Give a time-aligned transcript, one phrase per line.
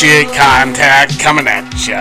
[0.00, 1.98] Initiate contact coming at ya.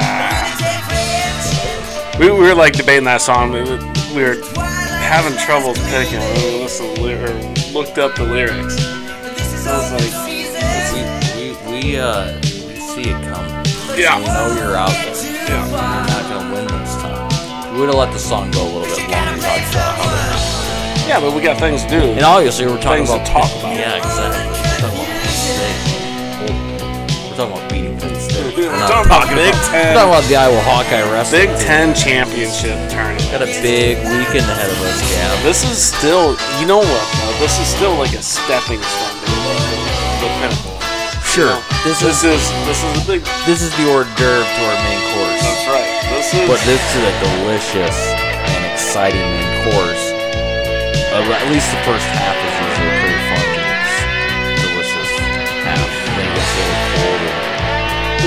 [2.19, 3.49] We, we were like debating that song.
[3.51, 3.81] We, were-
[4.13, 4.37] we were
[5.01, 6.21] having trouble picking.
[6.45, 7.33] We listened to ly- or
[7.73, 8.77] looked up the lyrics.
[9.65, 13.49] I was like, We, we, we, uh, we see it coming.
[13.97, 14.19] Yeah.
[14.21, 15.17] We know you're out there.
[15.49, 15.65] yeah.
[15.65, 17.73] You're not gonna win this time.
[17.73, 19.41] We would have let the song go a little bit longer.
[21.09, 22.01] Yeah, but we got things to do.
[22.13, 23.73] And obviously, we're talking Things about talk about.
[23.73, 23.97] Yeah,
[28.57, 28.65] Penn State.
[28.65, 29.85] We're We're not talking about Big about, Ten.
[29.85, 31.45] We're talking about the Iowa Hawkeye wrestling.
[31.45, 33.29] Big Ten championship tournament.
[33.29, 35.37] Got a big weekend ahead of us, Gab.
[35.45, 37.05] This is still, you know what?
[37.21, 37.37] Though?
[37.37, 39.55] This is still like a stepping stone to the,
[40.25, 40.73] the pinnacle.
[41.21, 41.53] Sure.
[41.85, 43.21] This This is is this is a big.
[43.45, 45.41] this is the hors d'oeuvre to our main course.
[45.45, 45.89] That's right.
[46.17, 46.49] This is.
[46.49, 50.03] But this is a delicious and exciting main course.
[51.13, 52.36] Uh, at least the first half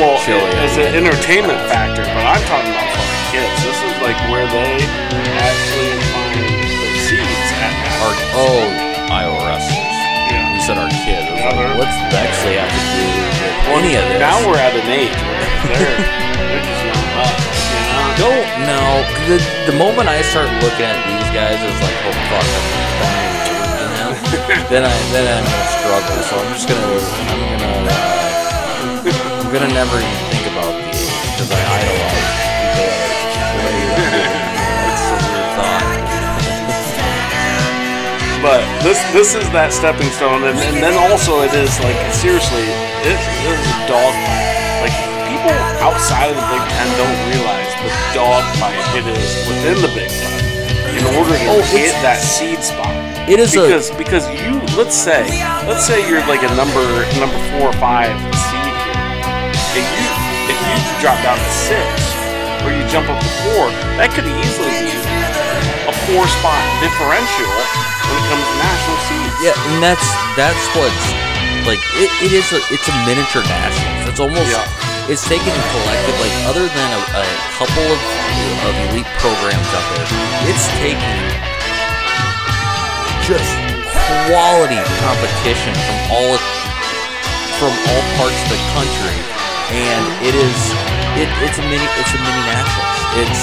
[0.00, 3.52] well, chili as an entertainment factor, but I'm talking about for kids.
[3.60, 4.80] This is like where they
[5.36, 8.00] actually find the seeds at that.
[8.00, 8.64] Our, oh,
[9.12, 9.76] Iowa wrestlers.
[10.32, 10.56] Yeah.
[10.56, 11.20] You said our kid.
[11.20, 14.24] Yeah, like, what's that actually have to do with any of this?
[14.24, 16.00] Now we're at an age where they're
[16.48, 18.24] they're just young bucks, you know.
[18.24, 19.04] don't know.
[19.28, 19.36] The,
[19.68, 22.66] the moment I start looking at these guys as like, oh fuck, I'm
[23.04, 23.36] dying,
[23.76, 24.10] you know,
[24.72, 26.24] then I then I'm gonna struggle.
[26.24, 28.49] So I'm just gonna I'm gonna uh,
[29.50, 32.22] I'm gonna never even think about the age because I idolize
[32.70, 33.82] people that are way.
[34.86, 35.90] It's a weird thought.
[38.46, 42.62] But this this is that stepping stone, and, and then also it is like seriously,
[43.02, 44.86] it, it is a dogfight.
[44.86, 44.94] Like
[45.26, 45.50] people
[45.82, 50.30] outside of the Big Ten don't realize the dogfight it is within the Big Ten
[50.94, 52.94] in order to Oh, get that seed spot.
[53.26, 55.26] It is a Because because you let's say
[55.66, 56.86] let's say you're like a number
[57.18, 58.14] number four or five
[61.00, 61.80] drop down to six
[62.64, 64.92] or you jump up to four, that could easily be
[65.88, 69.34] a four spot differential when it comes to national seeds.
[69.40, 70.04] Yeah, and that's
[70.36, 71.04] that's what's
[71.64, 74.12] like it, it is a it's a miniature nationals.
[74.12, 75.08] It's almost Yeah.
[75.08, 78.00] it's taken collective like other than a, a couple of
[78.68, 80.04] of elite programs out there,
[80.52, 81.20] it's taking
[83.24, 83.52] just
[84.28, 86.36] quality competition from all
[87.56, 89.16] from all parts of the country,
[89.72, 90.56] and it is
[91.20, 93.00] it, it's a mini it's a mini nationals.
[93.20, 93.42] It's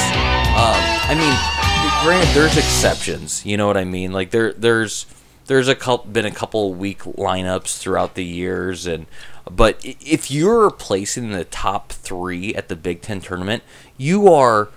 [0.58, 3.46] um, I mean, granted, there's exceptions.
[3.46, 4.12] You know what I mean?
[4.12, 5.06] Like there there's
[5.46, 9.06] there's a couple been a couple weak lineups throughout the years, and
[9.50, 13.62] but if you're placing in the top three at the Big Ten tournament,
[13.96, 14.70] you are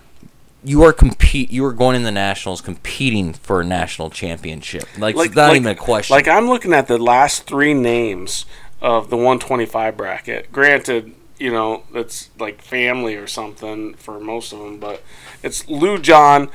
[0.63, 4.87] you are compete you are going in the nationals competing for a national championship.
[4.99, 6.15] Like, it's not even a question.
[6.15, 8.45] Like I'm looking at the last three names
[8.83, 10.53] of the 125 bracket.
[10.53, 15.03] Granted, you know it's like family or something for most of them, but
[15.43, 16.51] it's Lou John,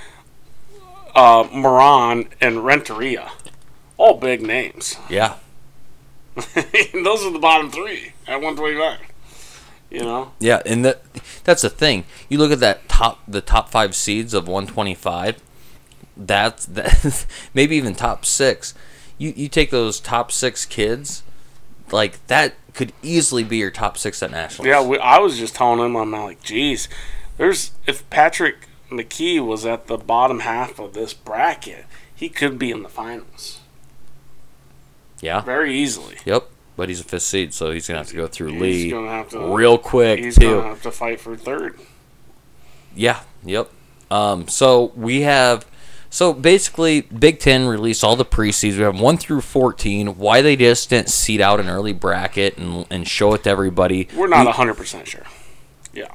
[1.16, 3.32] uh, Moran, and Renteria.
[3.98, 4.96] All big names.
[5.10, 5.36] yeah.
[6.36, 9.00] Those are the bottom three at 125.
[9.90, 10.32] You know.
[10.40, 11.02] Yeah, and that
[11.44, 12.04] that's the thing.
[12.28, 15.42] You look at that top the top five seeds of 125.
[16.18, 18.74] That's that maybe even top six.
[19.18, 21.24] You you take those top six kids,
[21.92, 24.68] like that could easily be your top six at nationals.
[24.68, 26.90] Yeah, we, I was just telling him, I'm like, geez,
[27.38, 32.72] there's if Patrick McKee was at the bottom half of this bracket, he could be
[32.72, 33.60] in the finals
[35.22, 36.18] yeah, very easily.
[36.26, 36.50] yep.
[36.78, 39.54] But he's a fifth seed, so he's gonna have to go through He's Lee to
[39.54, 40.56] real quick He's too.
[40.56, 41.80] gonna have to fight for third.
[42.94, 43.72] Yeah, yep.
[44.12, 45.66] Um, so we have,
[46.16, 48.78] so basically, Big Ten released all the pre-seeds.
[48.78, 50.18] We have one through fourteen.
[50.18, 54.08] Why they just didn't seed out an early bracket and, and show it to everybody?
[54.16, 55.24] We're not hundred percent sure.
[55.94, 56.08] Yeah,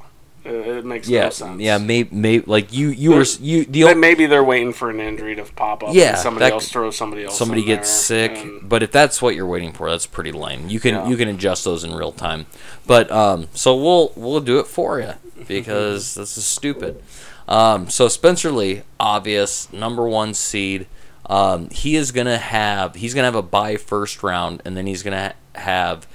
[0.43, 1.61] it, makes yeah, no sense.
[1.61, 4.99] yeah, maybe, maybe like you, you were you the only, maybe they're waiting for an
[4.99, 5.93] injury to pop up.
[5.93, 7.37] Yeah, and somebody that else throws somebody else.
[7.37, 8.31] somebody gets sick.
[8.37, 10.67] and- But if that's what you're waiting for, that's pretty lame.
[10.67, 11.07] You can Yeah.
[11.09, 12.47] you can adjust those in real time.
[12.87, 15.13] But um, so we'll we'll do it for you
[15.47, 17.03] because this is stupid.
[17.51, 20.87] Um, so Spencer Lee, obvious number one seed.
[21.25, 25.03] Um, he is gonna have he's gonna have a bye first round, and then he's
[25.03, 26.07] gonna ha- have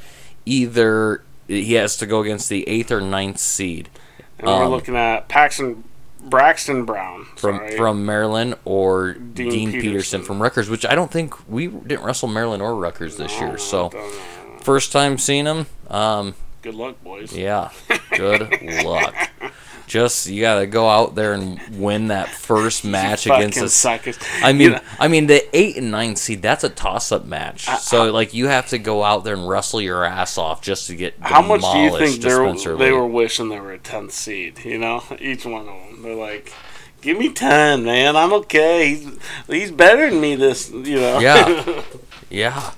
[0.46, 3.88] either he has to go against the eighth or ninth seed
[4.38, 5.84] and we're um, looking at Paxton
[6.20, 7.76] Braxton Brown from sorry.
[7.76, 9.80] from Maryland or Dean, Peterson.
[9.80, 10.22] Peterson.
[10.22, 13.58] from Rutgers, which I don't think we didn't wrestle Maryland or Rutgers this year.
[13.58, 13.90] So
[14.60, 15.66] first time seeing him.
[15.88, 17.32] Um, Good luck, boys.
[17.36, 17.70] yeah,
[18.16, 19.14] good luck.
[19.86, 23.72] Just you gotta go out there and win that first match against us.
[23.74, 24.18] suckers.
[24.42, 26.42] I You mean, know, I mean the eight and nine seed.
[26.42, 27.66] That's a toss-up match.
[27.80, 30.96] so like you have to go out there and wrestle your ass off just to
[30.96, 34.12] get how much do you think they were, they were wishing they were a tenth
[34.12, 34.64] seed?
[34.64, 36.02] You know, each one of them.
[36.02, 36.52] They're like,
[37.00, 38.16] "Give me ten, man.
[38.16, 38.88] I'm okay.
[38.94, 40.34] He's he's better than me.
[40.36, 41.82] This, you know." Yeah.
[42.28, 42.72] Yeah.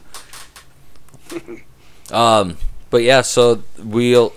[2.11, 2.57] um,
[2.91, 4.33] but yeah, so we'll.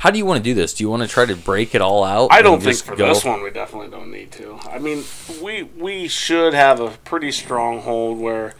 [0.00, 0.72] How do you want to do this?
[0.72, 2.28] Do you want to try to break it all out?
[2.32, 3.08] I don't think for go?
[3.08, 4.58] this one we definitely don't need to.
[4.70, 5.04] I mean,
[5.42, 8.54] we we should have a pretty strong hold where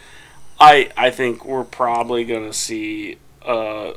[0.61, 3.93] I I think we're probably going to see uh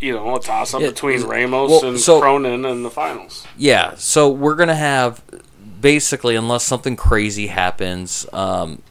[0.00, 3.46] you know a toss up Yeah, between Ramos well, and so- Cronin in the finals.
[3.56, 5.22] Yeah, so we're gonna have
[5.80, 8.82] basically, unless something crazy happens, um,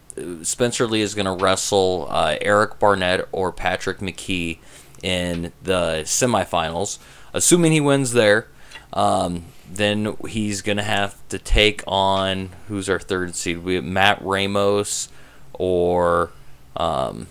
[0.41, 4.57] Spencer Lee is gonna wrestle uh, Eric Barnett or Patrick McKee
[5.03, 6.97] in the semifinals.
[7.33, 8.47] Assuming he wins there,
[8.93, 13.59] um, then he's gonna have to take on who's our third seed?
[13.59, 15.07] We have Matt Ramos
[15.53, 16.31] or
[16.75, 17.27] um,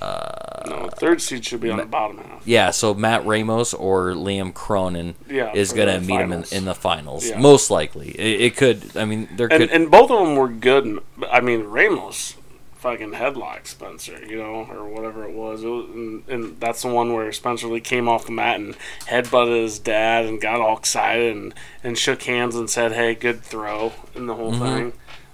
[0.00, 2.42] No, third seed should be on the bottom half.
[2.46, 6.64] yeah, so Matt Ramos or Liam Cronin Yeah, is gonna the meet him in, in
[6.64, 7.28] the finals.
[7.28, 7.38] Yeah.
[7.38, 8.96] Most likely, it, it could.
[8.96, 9.70] I mean, there And could.
[9.70, 10.98] and both of them were good.
[11.30, 12.34] I mean, Ramos
[12.80, 15.62] fucking headlock Spencer, you know, or whatever it was.
[15.62, 18.74] It was and, and that's the one where Spencer Lee came off the mat and
[19.06, 21.54] headbutted his dad and got all excited and,
[21.84, 24.64] and shook hands and said, "Hey, good throw," and the whole Mm-hmm.
[24.76, 24.92] thing.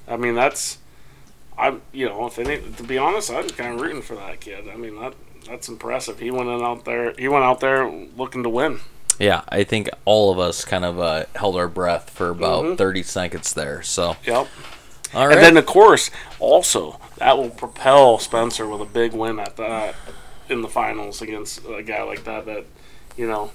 [0.08, 0.78] I mean, that's
[1.58, 4.68] I'm you know, if any, to be honest, I'm kind of rooting for that kid.
[4.68, 5.14] I mean, that
[5.46, 6.18] that's impressive.
[6.20, 7.14] He went in out there.
[7.18, 8.80] He went out there looking to win.
[9.18, 12.76] yeah, I think all of us kind of uh, held our breath for about Mhm.
[12.78, 13.80] thirty seconds there.
[13.82, 14.48] So, Yep.
[15.14, 15.36] All right.
[15.36, 19.94] And then, of course, also that will propel Spencer with a big win at that
[20.48, 22.46] in the finals against a guy like that.
[22.46, 22.64] That
[23.16, 23.50] you know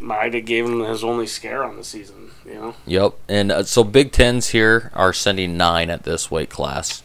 [0.00, 2.30] might have gave him his only scare on the season.
[2.46, 3.12] You know, yep.
[3.28, 7.02] And uh, so Big Tens here are sending nine at this weight class.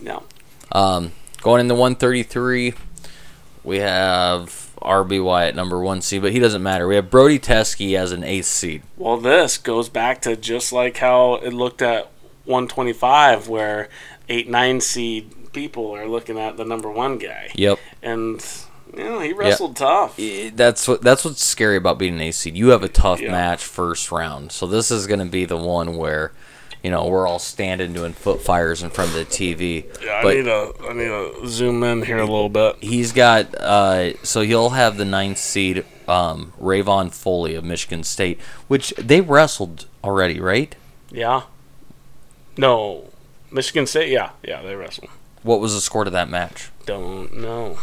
[0.00, 0.24] no,
[0.72, 2.74] Um, going into one thirty three,
[3.64, 6.88] we have RBY at number one seed, but he doesn't matter.
[6.88, 8.82] We have Brody Teske as an eighth seed.
[8.96, 12.10] well, this goes back to just like how it looked at
[12.44, 13.88] 125, where
[14.28, 17.78] eight nine seed people are looking at the number one guy, Yep.
[18.02, 18.44] and
[18.96, 20.18] you know he wrestled tough.
[20.54, 22.56] That's what that's what's scary about being an A seed.
[22.56, 23.30] You have a tough Yeah.
[23.30, 26.32] match first round, so this is going to be the one where,
[26.82, 29.84] you know, we're all standing doing foot fires in front of the TV.
[30.02, 32.76] Yeah, I but need to I need to zoom in here a little bit.
[32.80, 38.40] he's got uh, so he'll have the ninth seed, um, Rayvon Foley of Michigan State,
[38.68, 40.74] which they wrestled already, right?
[41.10, 41.42] Yeah.
[42.56, 43.10] No,
[43.50, 44.10] Michigan State.
[44.10, 45.10] Yeah, yeah, they wrestled.
[45.42, 46.70] What was the score to that match?
[46.86, 47.78] Don't know.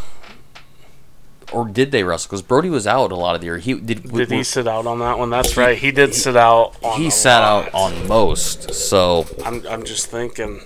[1.52, 2.28] Or did they wrestle?
[2.28, 3.58] Because Brody was out a lot of the year.
[3.58, 4.10] He did.
[4.10, 5.30] Did he sit out on that one?
[5.30, 5.76] That's right.
[5.76, 7.00] He did sit out on.
[7.00, 7.66] he sat lot.
[7.66, 8.72] out on most.
[8.72, 10.60] So I'm I'm just thinking,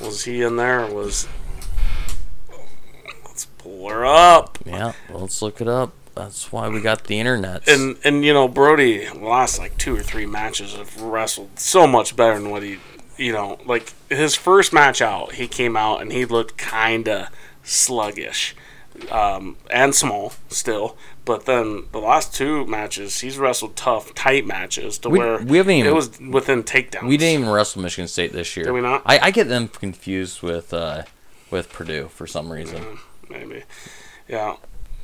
[0.00, 0.84] was he in there?
[0.84, 1.28] Or was
[3.24, 4.58] let's pull her up.
[4.66, 5.92] yeah, let's look it up.
[6.16, 7.68] That's why we got the internet.
[7.68, 11.86] And and you know Brody, the last like two or three matches have wrestled so
[11.86, 12.78] much better than what he,
[13.20, 17.30] you know, like his first match out, he came out and he looked kinda
[17.62, 18.54] sluggish,
[19.10, 20.96] um, and small still.
[21.24, 25.58] But then the last two matches, he's wrestled tough, tight matches to We- where we
[25.58, 27.06] haven't even- it was within takedowns.
[27.06, 28.64] We didn't even wrestle Michigan State this year.
[28.64, 29.02] Did we not?
[29.04, 31.02] I, I get them confused with uh,
[31.50, 32.98] with Purdue for some reason.
[33.28, 33.62] maybe,
[34.28, 34.54] yeah.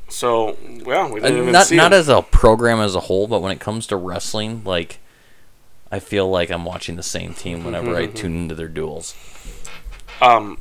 [0.08, 0.56] So
[0.87, 3.40] yeah, we Uh, didn't even not see not as a program as a whole, but
[3.42, 4.99] when it comes to wrestling, like
[5.90, 9.14] I feel like I'm watching the same team whenever I tune into their duels.
[10.20, 10.58] um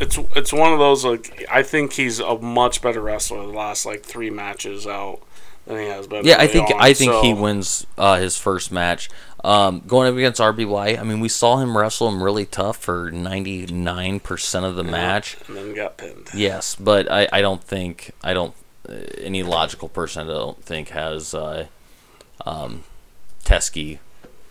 [0.00, 3.86] it's it's one of those like I think he's a much better wrestler the last
[3.86, 5.20] like three matches out
[5.66, 6.24] than he has been.
[6.24, 9.08] Yeah, I think on, I think he wins uh, his first match.
[9.42, 13.10] Um, going up against RBY, I mean, we saw him wrestle him really tough for
[13.10, 15.36] 99% of the match.
[15.46, 16.30] and then got pinned.
[16.34, 18.54] Yes, but I, I don't think I don't
[18.88, 21.66] uh, any logical person I don't think has uh,
[22.46, 22.84] um,
[23.44, 23.98] Teske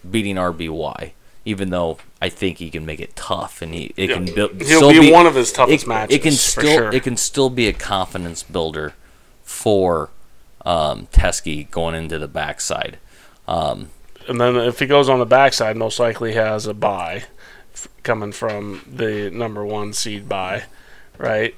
[0.09, 1.11] beating RBY.
[1.45, 4.15] Even though I think he can make it tough and he it Yeah.
[4.15, 4.61] can build.
[4.61, 6.93] He'll still be one of his toughest it, matches, It can for still sure.
[6.93, 8.93] it can still be a confidence builder
[9.43, 10.09] for
[10.65, 12.97] um, Teske going into the backside.
[13.47, 13.89] Um,
[14.29, 17.23] And then if he goes on the backside, most likely has a buy
[17.73, 20.63] f- coming from the number one seed buy,
[21.17, 21.53] right?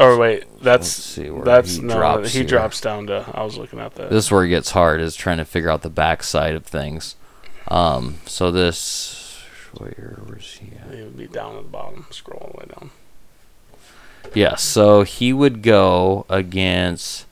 [0.00, 2.48] Or wait, that's see where that's he no, drops he here.
[2.48, 3.24] drops down to.
[3.32, 4.10] I was looking at that.
[4.10, 7.14] this is where it gets hard is trying to figure out the backside of things.
[7.68, 9.42] Um, so this
[9.78, 10.94] where was he at?
[10.94, 12.06] He would be down at the bottom.
[12.10, 12.90] Scroll all the way down.
[14.34, 17.26] Yeah, so he would go against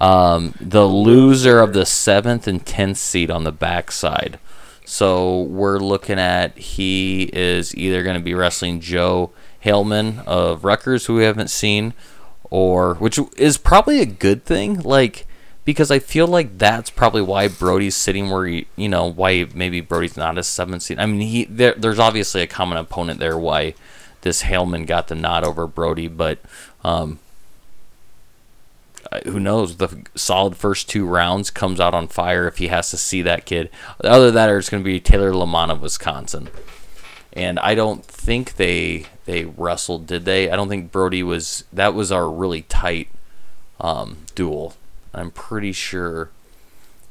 [0.00, 4.38] Um, the loser of the seventh and tenth seed on the backside.
[4.84, 9.30] So we're looking at he is either going to be wrestling Joe
[9.64, 11.94] Heilmann of Rutgers, who we haven't seen,
[12.50, 14.80] or which is probably a good thing.
[14.80, 15.26] Like
[15.64, 19.80] because I feel like that's probably why Brody's sitting where he, you know, why maybe
[19.80, 20.98] Brody's not a seventh seed.
[20.98, 23.74] I mean, he there, there's obviously a common opponent there why
[24.20, 26.38] this Heilmann got the nod over Brody, but
[26.82, 27.18] um,
[29.24, 29.76] who knows?
[29.76, 33.44] The solid first two rounds comes out on fire if he has to see that
[33.46, 33.70] kid.
[34.02, 36.48] Other than that, it's going to be Taylor LaMont of Wisconsin,
[37.32, 40.50] and I don't think they they wrestled, did they?
[40.50, 41.64] I don't think Brody was.
[41.72, 43.08] That was our really tight
[43.80, 44.74] um, duel.
[45.14, 46.30] I'm pretty sure.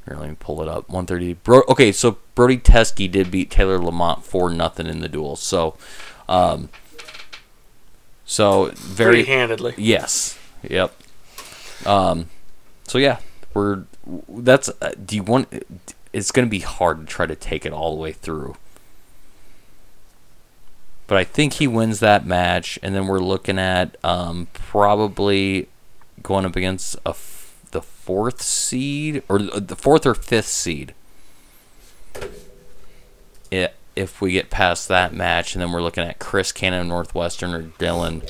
[0.05, 0.89] Here, let me pull it up.
[0.89, 1.35] 130.
[1.35, 5.35] Bro, okay, so Brody Teske did beat Taylor LaMont for nothing in the duel.
[5.35, 5.77] So,
[6.27, 6.69] um,
[8.25, 9.73] so very Pretty handedly.
[9.77, 10.37] Yes.
[10.69, 10.93] Yep.
[11.85, 12.29] Um,
[12.83, 13.19] so yeah,
[13.53, 13.83] we're
[14.29, 14.69] that's.
[14.81, 15.47] Uh, do you want?
[16.11, 18.55] It's going to be hard to try to take it all the way through.
[21.07, 25.67] But I think he wins that match, and then we're looking at um, probably
[26.21, 27.13] going up against a
[27.73, 30.93] the fourth seed or the fourth or fifth seed.
[33.51, 37.53] Yeah, if we get past that match, and then we're looking at Chris Cannon Northwestern
[37.53, 38.23] or Dylan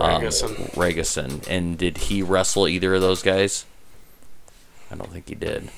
[0.00, 0.22] um.
[0.22, 1.46] Ragusin.
[1.48, 3.64] And did he wrestle either of those guys?
[4.90, 5.70] I don't think he did.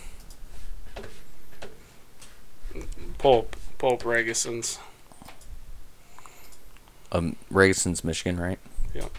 [3.19, 4.79] Pulp, Pulp Ragusin's.
[7.11, 8.59] Um, Ragusin's Michigan, right?
[8.95, 9.11] Yep.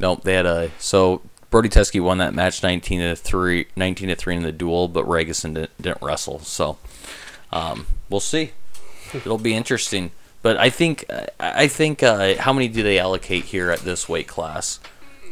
[0.00, 4.14] Nope, they had a so Brody Teske won that match 19 to 3 19 to
[4.16, 6.40] 3 in the duel, but Ragusin didn't, didn't wrestle.
[6.40, 6.78] So
[7.52, 8.52] um, we'll see.
[9.12, 10.12] It'll be interesting.
[10.42, 11.04] But I think
[11.38, 14.80] I think uh, how many do they allocate here at this weight class?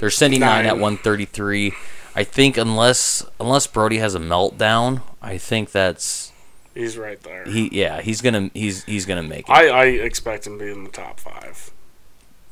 [0.01, 0.81] They're sending nine, at Nine.
[0.81, 1.73] 133.
[2.15, 6.33] I think unless unless Brody has a meltdown, I think that's
[6.75, 7.45] He's right there.
[7.47, 9.53] he yeah, he's going to he's he's going to make it.
[9.53, 11.71] I, I expect him to be in the top five.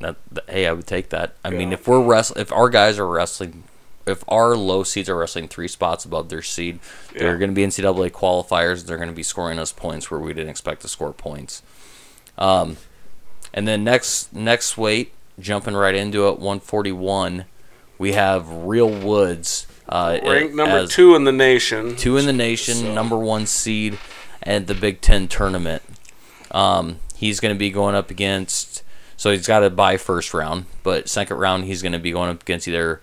[0.00, 1.34] That, that- hey, I would take that.
[1.44, 3.64] I mean, if we're wrestling, if our guys are wrestling,
[4.06, 6.78] if our low seeds are wrestling three spots above their seed,
[7.14, 8.86] they're going to be NCAA qualifiers.
[8.86, 11.62] They're going to be scoring us points where we didn't expect to score points.
[12.38, 12.76] Um,
[13.54, 17.46] and then next next weight, jumping right into it, 141,
[17.98, 19.66] we have Real Woods.
[19.88, 21.96] Uh, Ranked number two in the nation.
[21.96, 23.98] two in the nation, So- number one seed
[24.42, 25.82] at the Big Ten tournament.
[26.50, 28.82] Um, he's going to be going up against,
[29.16, 32.30] so he's got to buy first round, but second round he's going to be going
[32.30, 33.00] up against either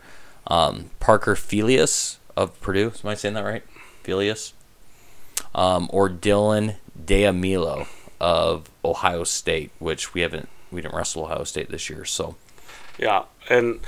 [0.47, 2.93] um, Parker Filius of Purdue.
[3.03, 3.63] Am I saying that right?
[4.03, 4.53] Filius,
[5.55, 7.87] um, or Dylan D'Emilio
[8.19, 12.35] of Ohio State, which we haven't we didn't wrestle Ohio State this year, so
[12.97, 13.79] Yeah, and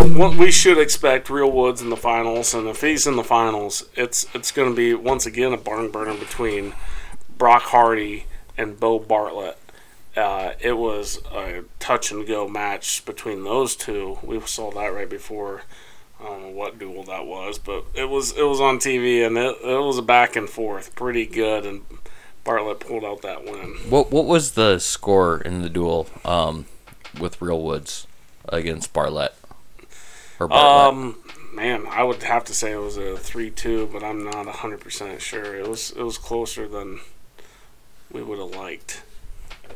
[0.00, 3.84] what we should expect Real Woods in the finals, and if he's in the finals,
[3.94, 6.74] it's it's going to be once again a barn burner between
[7.36, 8.26] Brock Hardy
[8.56, 9.58] and Beau Bartlett.
[10.16, 14.18] Uh, it was a touch and go match between those two.
[14.22, 15.62] We saw that right before.
[16.20, 19.36] I don't know what duel that was, but it was it was on TV and
[19.36, 21.82] it, it was a back and forth, pretty good, and
[22.44, 23.76] Bartlett pulled out that win.
[23.88, 26.66] What what was the score in the duel um,
[27.18, 28.06] with Real Woods
[28.48, 29.34] against Bartlett?
[30.38, 30.94] Or Bartlett?
[30.94, 31.18] Um,
[31.54, 35.20] man, I would have to say it was a three-two, but I'm not hundred percent
[35.20, 35.56] sure.
[35.56, 37.00] It was it was closer than
[38.12, 39.02] we would have liked.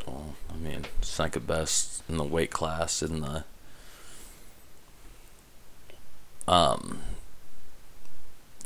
[0.07, 3.45] Well, I mean, second best in the weight class in the
[6.49, 7.01] um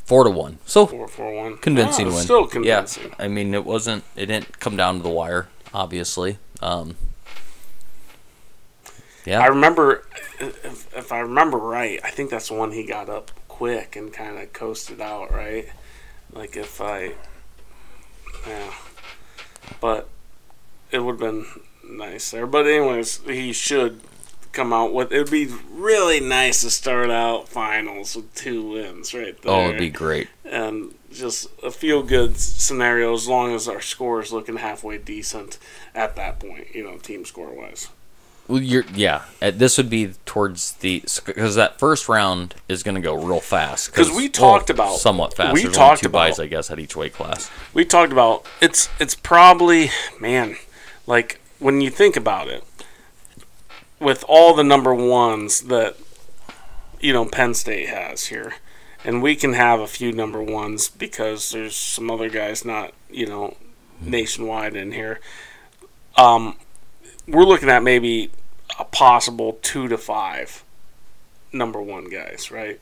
[0.05, 0.59] four to one.
[0.67, 1.57] So Four four one.
[1.59, 2.23] convincing Ah, win.
[2.25, 3.05] Still convincing.
[3.05, 4.05] Yeah, I mean, it wasn't.
[4.17, 6.39] It didn't come down to the wire, obviously.
[6.61, 6.97] Um,
[9.25, 10.05] yeah, I remember,
[10.41, 14.13] if, if I remember right, I think that's the one he got up quick and
[14.13, 15.69] kind of coasted out, right?
[16.33, 17.13] Like if I,
[18.47, 18.73] yeah,
[19.81, 20.09] but
[20.93, 21.47] it would have been
[21.89, 22.47] nice there.
[22.47, 24.01] But anyways, he should
[24.53, 25.13] come out with.
[25.13, 29.53] It would be really nice to start out finals with two wins right there.
[29.53, 30.29] oh, it'd be great.
[30.45, 35.59] and just a feel good scenario as long as our score is looking halfway decent
[35.95, 37.89] at that point, you know, team score wise.
[38.47, 39.23] Well, you're yeah.
[39.41, 43.39] uh, This would be towards the because that first round is going to go real
[43.41, 43.91] fast.
[43.93, 45.55] Because we talked about- somewhat fast.
[45.55, 47.49] we There's talked two buys, about- I guess, at each weight class.
[47.75, 50.57] We talked about it's it's probably man,
[51.11, 52.63] like when you think about it,
[53.99, 55.97] with all the number ones that
[57.01, 58.55] you know Penn State has here,
[59.05, 63.27] and we can have a few number ones because there's some other guys not you
[63.27, 63.57] know
[64.01, 65.21] nationwide in here.
[66.17, 66.57] Um,
[67.27, 68.31] we're looking at maybe
[68.79, 70.63] a possible two to five
[71.53, 72.81] number one guys, right?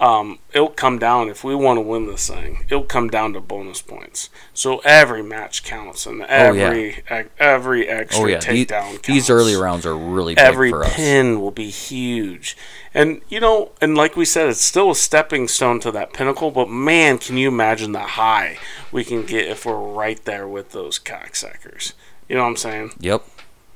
[0.00, 2.64] Um, it'll come down if we want to win this thing.
[2.66, 4.30] It'll come down to bonus points.
[4.54, 8.52] So every match counts, and every e- every extra Oh yeah, takedown.
[8.52, 9.06] these, counts.
[9.08, 10.94] these early rounds are really big every for us.
[10.94, 12.56] pin will be huge.
[12.94, 16.52] And you know, and like we said, it's still a stepping stone to that pinnacle.
[16.52, 18.58] But man, can you imagine the high
[18.92, 21.92] we can get if we're right there with those cocksuckers?
[22.28, 22.92] You know what I'm saying?
[23.00, 23.24] Yep.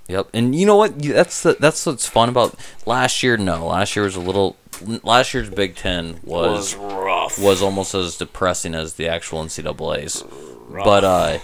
[0.09, 0.28] Yep.
[0.35, 0.99] And you know what?
[0.99, 2.54] That's the, that's what's fun about
[2.87, 3.37] last year.
[3.37, 4.56] No, last year was a little.
[5.04, 7.38] Last year's Big Ten Was was rough.
[7.38, 10.25] was almost as depressing as the actual NCAA's.
[10.66, 10.85] Rough.
[10.85, 11.38] But uh,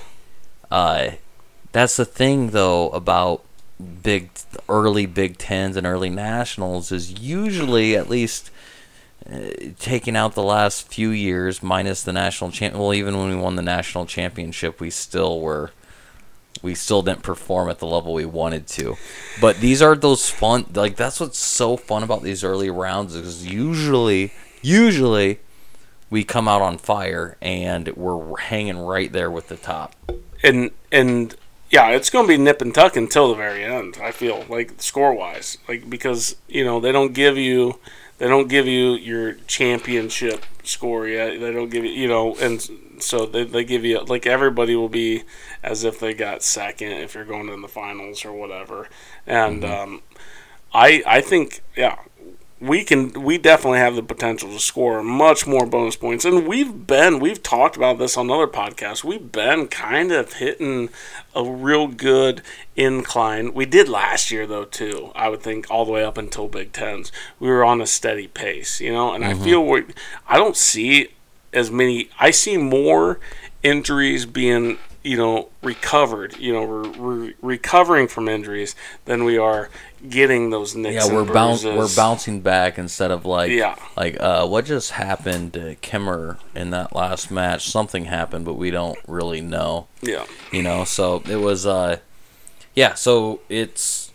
[0.71, 1.11] uh,
[1.71, 3.45] that's the thing though about
[4.03, 4.31] big
[4.69, 8.51] early Big Tens and early nationals is usually at least
[9.31, 12.75] uh, taking out the last few years minus the national champ.
[12.75, 15.71] Well, even when we won the national championship, we still were
[16.63, 18.97] we still didn't perform at the level we wanted to.
[19.41, 23.47] But these are those fun like that's what's so fun about these early rounds is
[23.47, 25.41] usually usually
[26.11, 29.95] we come out on fire and we're hanging right there with the top.
[30.43, 31.37] and and
[31.71, 33.99] yeah, it's going to be nip and tuck until the very end.
[34.03, 37.79] I feel like score wise, like because you know they don't give you
[38.19, 41.41] they don't give you your championship score yet.
[41.41, 42.69] They don't give you you know, and
[43.03, 45.25] so they they give you like everybody will be
[45.63, 48.89] as if they got second if you're going in the finals or whatever.
[49.27, 50.03] And um,
[50.73, 51.99] I I think yeah,
[52.61, 56.25] we can we definitely have the potential to score much more bonus points.
[56.25, 59.05] And we've been we've talked about this on other podcasts.
[59.05, 60.89] We've been kind of hitting
[61.35, 62.43] a real good
[62.75, 63.55] incline.
[63.55, 66.73] We did last year though too i would think all the way up until big
[66.73, 67.13] tens.
[67.39, 69.13] We were on a steady pace you know?
[69.13, 69.85] And i feel we
[70.27, 71.09] i don't see
[71.59, 73.19] as many i see more
[73.63, 79.69] injuries being you know recovered you know we're, we're recovering from injuries than we are
[80.09, 83.75] getting those nicks Yeah, we're bounce we're bouncing back instead of like Yeah.
[83.97, 87.69] like uh what just happened to Kimmer in that last match?
[87.69, 89.87] Something happened, but we don't really know.
[90.03, 91.99] yeah you know so it was uh
[92.75, 94.13] yeah so it's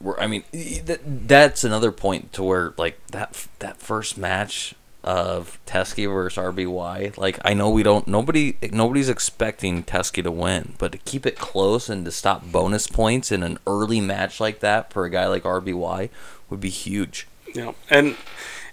[0.00, 5.58] we're, i mean th- that's another point to where like that that first match of
[5.66, 10.92] Teske versus RBY like I know we don't nobody nobody's expecting Teske to win but
[10.92, 14.92] to keep it close and to stop bonus points in an early match like that
[14.92, 16.08] for a guy like RBY
[16.50, 17.26] would be huge.
[17.54, 18.16] Yeah, and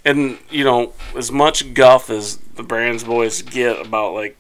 [0.03, 4.37] and you know as much guff as the Brands boys get about like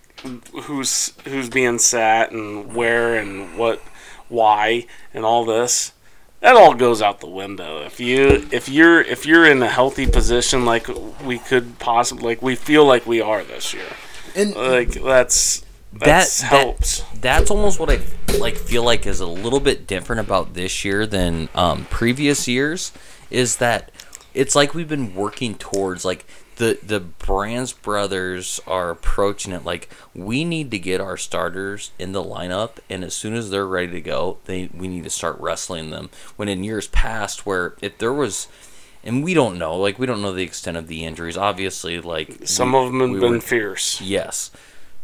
[0.63, 3.79] who's who's being sat and where and what,
[4.29, 5.93] why and all this,
[6.41, 7.81] that all goes out the window.
[7.83, 10.87] If you if you're if you're in a healthy position like
[11.23, 13.87] we could possibly like we feel like we are this year,
[14.35, 15.61] and like that's
[15.93, 17.03] that, that's that helps.
[17.19, 17.99] that's almost what I
[18.39, 22.91] like feel like is a little bit different about this year than um, previous years
[23.29, 23.91] is that
[24.33, 26.25] it's like we've been working towards like
[26.61, 32.11] the the Brands brothers are approaching it like we need to get our starters in
[32.11, 35.39] the lineup and as soon as they're ready to go they we need to start
[35.39, 38.47] wrestling them when in years past where if there was
[39.03, 42.37] and we don't know like we don't know the extent of the injuries obviously like
[42.47, 43.99] Some we- of them have we been were- fierce.
[43.99, 44.51] Yes.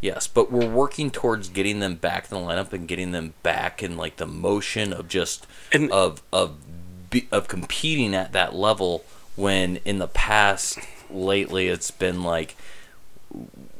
[0.00, 3.82] Yes, but we're working towards getting them back in the lineup and getting them back
[3.82, 6.54] in like the motion of just And- of of
[7.32, 10.78] of competing at that level when in the past
[11.10, 12.56] lately it's been like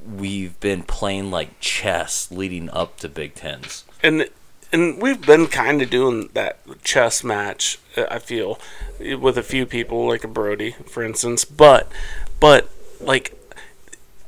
[0.07, 3.85] we've been playing like chess leading up to Big 10s.
[4.03, 4.29] and
[4.73, 7.79] and we've been kind of doing that chess match.
[7.97, 8.61] I feel
[9.01, 11.45] with a few people, like a Brody, for instance.
[11.45, 11.91] But
[12.39, 12.69] but
[13.01, 13.35] like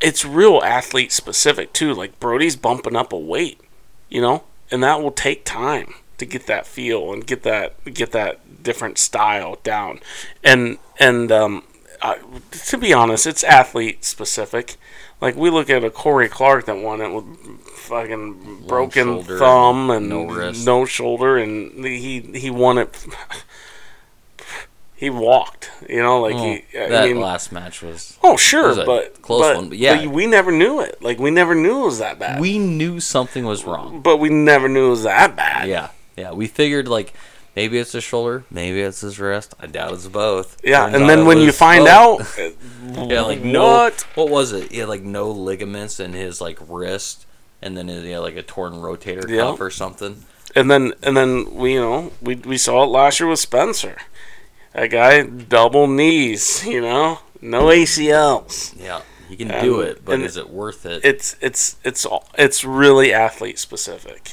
[0.01, 1.93] it's real athlete specific too.
[1.93, 3.61] Like Brody's bumping up a weight,
[4.09, 8.13] you know, and that will take time to get that feel and get that get
[8.13, 10.01] that different style down.
[10.43, 11.65] And and um,
[12.03, 12.15] uh,
[12.51, 14.77] to be honest, it's athlete specific.
[15.21, 20.09] Like we look at a Cory Clark that won it with fucking broken thumb and
[20.09, 20.65] no wrist.
[20.65, 22.97] no shoulder, and he he won it.
[24.95, 26.65] He walked, you know, like Oh, he.
[26.79, 30.07] I that mean, last match was Oh sure, was but close but, one, but yeah.
[30.07, 31.03] we never knew it.
[31.03, 32.39] Like we never knew it was that bad.
[32.39, 34.03] we knew something was wrong.
[34.03, 35.69] but we never knew it was that bad.
[35.71, 35.89] Yeah.
[36.19, 37.15] Yeah, we figured like
[37.57, 39.55] maybe it's his shoulder, maybe it's his wrist.
[39.61, 40.57] I doubt it's both.
[40.65, 42.39] Yeah, Turns and then when you find both.
[42.39, 42.53] out,
[43.11, 43.45] Yeah, like what?
[43.47, 43.91] no.
[44.15, 44.71] What was it?
[44.73, 47.27] He had like no ligaments in his like wrist,
[47.63, 49.43] and then he had like a torn rotator Yeah.
[49.43, 50.25] cuff or something.
[50.57, 53.97] and then and then we you know we we saw it last year with Spencer.
[54.73, 58.75] That guy double knees, you know, no ACLs.
[58.81, 61.05] Yeah, he can do Um, it, but is it worth it?
[61.05, 64.33] It's it's it's all- it's really athlete specific.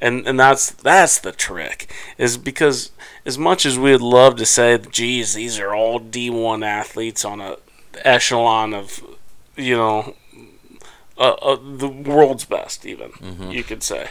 [0.00, 2.90] And and that's that's the trick is because
[3.24, 7.40] as much as we'd love to say, geez, these are all D one athletes on
[7.40, 7.56] a
[8.04, 9.02] echelon of,
[9.56, 10.14] you know,
[11.18, 13.10] uh, uh, the world's best, even
[13.50, 14.08] you could say.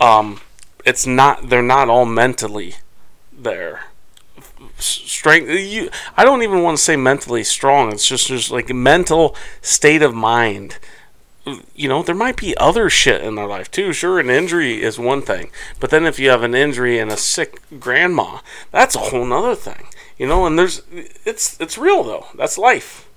[0.00, 0.40] Um,
[0.84, 1.48] it's not.
[1.48, 2.74] They're not all mentally
[3.32, 3.84] there.
[4.78, 5.48] Strength.
[5.48, 5.90] You.
[6.16, 7.92] I don't even want to say mentally strong.
[7.92, 10.78] It's just just like a mental state of mind.
[11.74, 13.92] You know, there might be other shit in their life too.
[13.92, 15.50] Sure, an injury is one thing,
[15.80, 19.54] but then if you have an injury and a sick grandma, that's a whole nother
[19.54, 19.86] thing.
[20.18, 20.82] You know, and there's
[21.24, 22.26] it's it's real though.
[22.36, 23.08] That's life.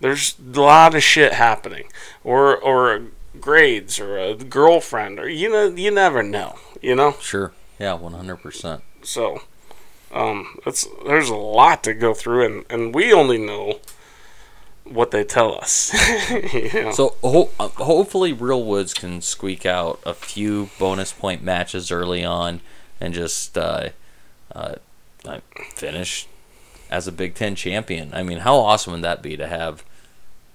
[0.00, 1.84] There's a lot of shit happening,
[2.22, 3.02] or or
[3.40, 6.56] grades, or a girlfriend, or you know, you never know.
[6.82, 7.52] You know, Sure.
[7.78, 8.82] Yeah, 100%.
[9.02, 9.40] so
[10.12, 13.80] um, it's there's a lot to go through, and and we only know
[14.84, 15.92] what they tell us.
[16.52, 16.90] you know?
[16.92, 22.24] So ho- uh, hopefully, Real Woods can squeak out a few bonus point matches early
[22.24, 22.60] on
[23.00, 23.90] and just uh,
[24.54, 24.74] uh,
[25.24, 25.40] uh,
[25.74, 26.26] finish
[26.90, 28.12] as a Big Ten champion.
[28.12, 29.84] I mean, how awesome would that be to have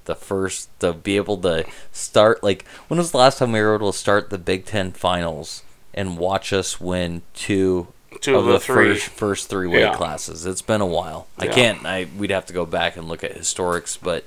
[0.06, 2.44] the first to be able to start?
[2.44, 5.64] Like, when was the last time we were able to start the Big Ten finals
[5.94, 7.88] and watch us win two?
[8.22, 8.94] Two of the three.
[8.94, 9.96] first first three weight Yeah.
[9.96, 10.46] classes.
[10.46, 11.28] It's been a while.
[11.38, 11.86] I can't.
[11.86, 14.26] I we'd have to go back and look at historics, but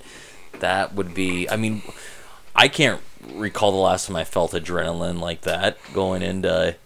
[0.61, 1.49] that would be.
[1.49, 1.83] I mean,
[2.55, 3.01] I can't
[3.33, 6.77] recall the last time I felt adrenaline like that going into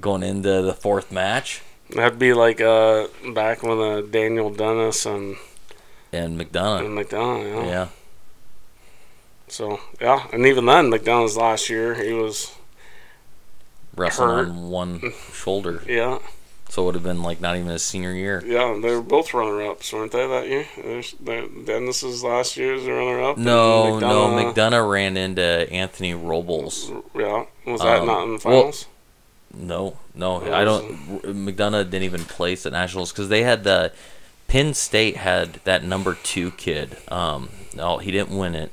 [0.00, 1.62] going into the fourth match.
[1.90, 5.36] That'd be like uh, back when uh, Daniel Dennis and,
[6.12, 7.52] And McDonough, and McDonough.
[7.52, 7.64] Know?
[7.64, 7.88] yeah,
[9.48, 12.55] So yeah, and even then, McDonough's last year, he was
[13.96, 14.48] wrestling Hurt.
[14.48, 15.00] on one
[15.32, 16.18] shoulder, yeah,
[16.68, 18.42] so it would have been like not even his senior year.
[18.44, 18.78] yeah.
[18.80, 20.66] They were both runner-ups, weren't they that year?
[20.76, 23.38] There's, the, Dennis's last year as a runner-up.
[23.38, 26.90] No, no, McDonough- McDonough ran into Anthony Robles.
[27.14, 28.86] Yeah, was that Um, not in the well, finals?
[29.54, 31.22] No, no, Oh, I don't.
[31.22, 33.92] McDonough didn't even place at nationals because they had the
[34.48, 36.96] Penn State had that number two kid.
[37.08, 38.70] Um, no, he didn't win it,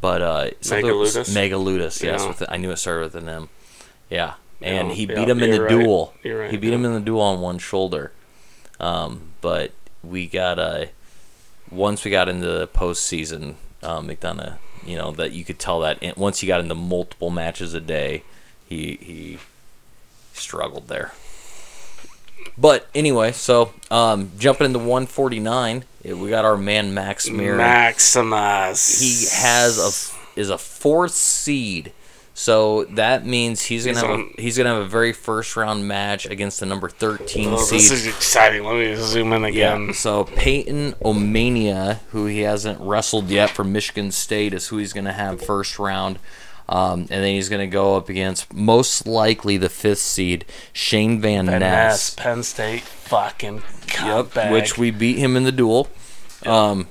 [0.00, 1.34] but uh, Megaludis?
[1.34, 2.28] Megaludis, yes, Yeah.
[2.28, 3.48] with I knew it started with an M.
[4.10, 5.68] Yeah, and Yeah, he yeah, beat him in the right.
[5.70, 6.14] duel.
[6.24, 6.74] Right, he beat yeah.
[6.74, 8.12] him in the duel on one shoulder.
[8.78, 10.86] Um, but we got uh,
[11.70, 16.02] once we got into the postseason, uh, McDonough, you know that you could tell that
[16.02, 18.22] in, once he got into multiple matches a day,
[18.68, 19.38] he he
[20.32, 21.12] struggled there.
[22.56, 27.56] But anyway, so um, jumping into 149, eh, we got our man Max Mir.
[27.56, 28.98] Maximus.
[29.00, 31.92] He has a is a fourth seed,
[32.42, 35.56] so that means he's gonna He's have on- a, he's gonna have a very first
[35.56, 37.78] round match against the number 13 Oh, seed.
[37.80, 38.64] this is exciting.
[38.64, 39.88] Let me zoom in again.
[39.88, 39.92] Yeah.
[39.92, 45.04] So Peyton Omania, who he hasn't wrestled yet from Michigan State, is who he's going
[45.04, 46.18] to have first round.
[46.66, 51.20] Um, and then he's going to go up against most likely the fifth seed, Shayne
[51.20, 51.92] Van, Van Ness.
[51.92, 53.62] Ness, Penn State, fucking
[54.02, 55.88] Yep, which we beat him in the duel.
[56.46, 56.86] Um,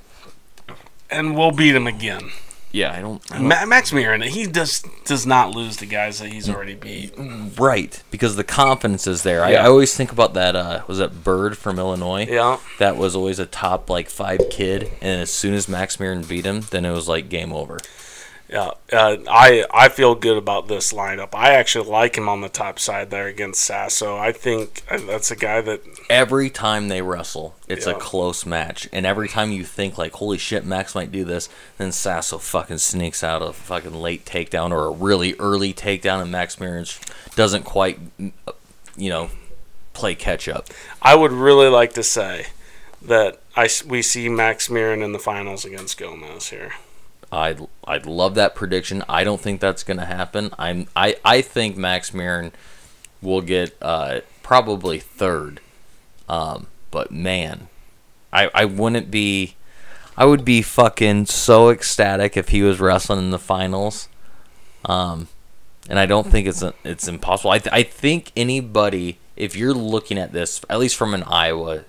[1.09, 2.29] and we'll beat him again.
[2.71, 6.19] Yeah, I don't, I don't- Ma- Max Murin, he does does not lose the guys
[6.19, 7.13] that he's already beat.
[7.58, 9.43] right because the confidence is there.
[9.43, 9.63] I, Yeah.
[9.63, 10.55] I always think about that.
[10.55, 12.27] Uh, was that Bird from Illinois?
[12.29, 16.27] Yeah, That was always a top like five kid, and as soon as Max Murin
[16.27, 17.79] beat him, then it was like game over.
[18.49, 18.71] Yeah.
[18.91, 21.35] Uh, I I feel good about this lineup.
[21.35, 24.17] I actually like him on the top side there against Sasso.
[24.17, 28.89] I think uh, that's a guy that every time they wrestle, it's a close match.
[28.91, 32.79] And every time you think like, holy shit, Max might do this, then Sasso fucking
[32.79, 36.89] sneaks out a fucking late takedown or a really early takedown, and Max Murin
[37.35, 39.29] doesn't quite, you know,
[39.93, 40.69] play catch up.
[41.03, 42.47] I would really like to say
[42.99, 46.73] that I we see Max Murin in the finals against Gomez here.
[47.32, 49.04] I'd I'd love that prediction.
[49.08, 50.52] I don't think that's gonna happen.
[50.58, 52.52] I'm I I think Max Murin
[53.22, 55.60] will get uh, probably third.
[56.28, 57.68] Um, but man,
[58.34, 59.56] I I wouldn't be.
[60.18, 64.10] I would be fucking so ecstatic if he was wrestling in the finals.
[64.84, 65.30] Um,
[65.89, 67.52] and I don't think it's it's impossible.
[67.52, 71.86] I th- I think anybody, if you're looking at this, at least from an Iowa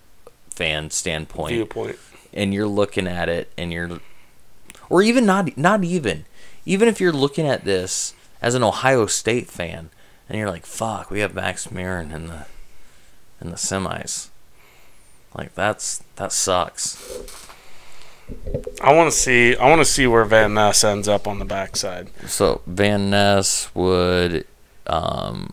[0.50, 1.98] fan standpoint, Viewpoint.
[2.33, 4.00] and you're looking at it and you're
[4.90, 6.26] or even not not even
[6.66, 9.88] even if you're looking at this as an Ohio State fan
[10.29, 12.46] and you're like fuck we have Max Murin in the
[13.40, 14.29] in the semis
[15.35, 16.98] like that's that sucks
[18.81, 19.57] I want to see.
[19.57, 22.11] I want to see where Van Ness ends up on the backside.
[22.26, 24.46] so Van Ness would
[24.87, 25.53] um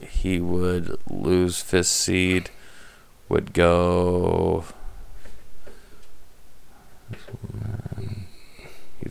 [0.00, 2.50] he would lose fifth seed
[3.28, 4.64] would go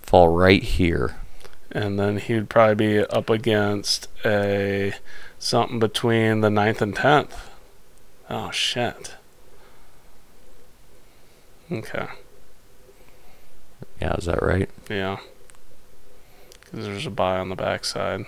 [0.07, 1.15] fall right here
[1.71, 4.93] and then he would probably be up against a
[5.37, 7.49] something between the 9th and tenth.
[8.29, 9.15] Oh shit.
[11.71, 12.07] Okay.
[14.01, 14.69] Yeah, is that right?
[14.89, 15.17] Yeah.
[16.61, 18.25] Because there's a buy on the backside.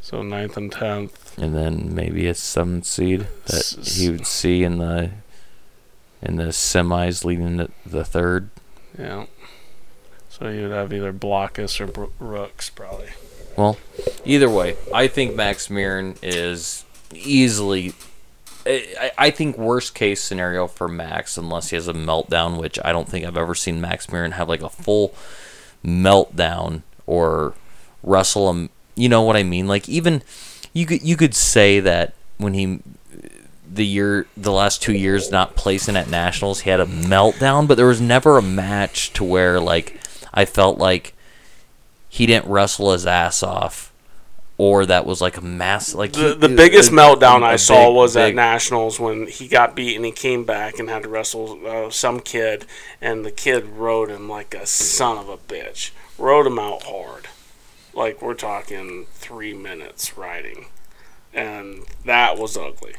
[0.00, 1.38] So 9th and 10th.
[1.38, 3.64] And then maybe a seventh seed that
[3.96, 5.12] he would see in the
[6.20, 8.50] in the semis leading to the third.
[8.98, 9.26] Yeah.
[10.44, 13.08] So you would have either Blockus or Bro- Rooks, probably.
[13.56, 13.78] Well,
[14.26, 17.94] either way, I think Max Murin is easily.
[18.66, 23.08] I, think worst case scenario for Max, unless he has a meltdown, which I don't
[23.08, 25.14] think I've ever seen Max Murin have like a full
[25.82, 27.54] meltdown or
[28.02, 28.68] wrestle him.
[28.96, 29.66] You know what I mean?
[29.66, 30.22] Like even
[30.74, 32.80] you could you could say that when he
[33.66, 37.76] the year the last two years not placing at nationals he had a meltdown but
[37.76, 39.98] there was never a match to where like
[40.34, 41.14] i felt like
[42.08, 43.92] he didn't wrestle his ass off
[44.56, 47.94] or that was like a mass like The, he- the biggest meltdown I saw big-
[47.96, 51.58] was at Nationals when he got beat and he came back and had to wrestle
[51.66, 52.64] uh, some kid,
[53.00, 55.90] and the kid rode him like a son of a bitch.
[56.18, 57.26] Rode him out hard.
[57.92, 60.66] Like, we're talking three minutes riding.
[61.32, 62.94] And that was ugly.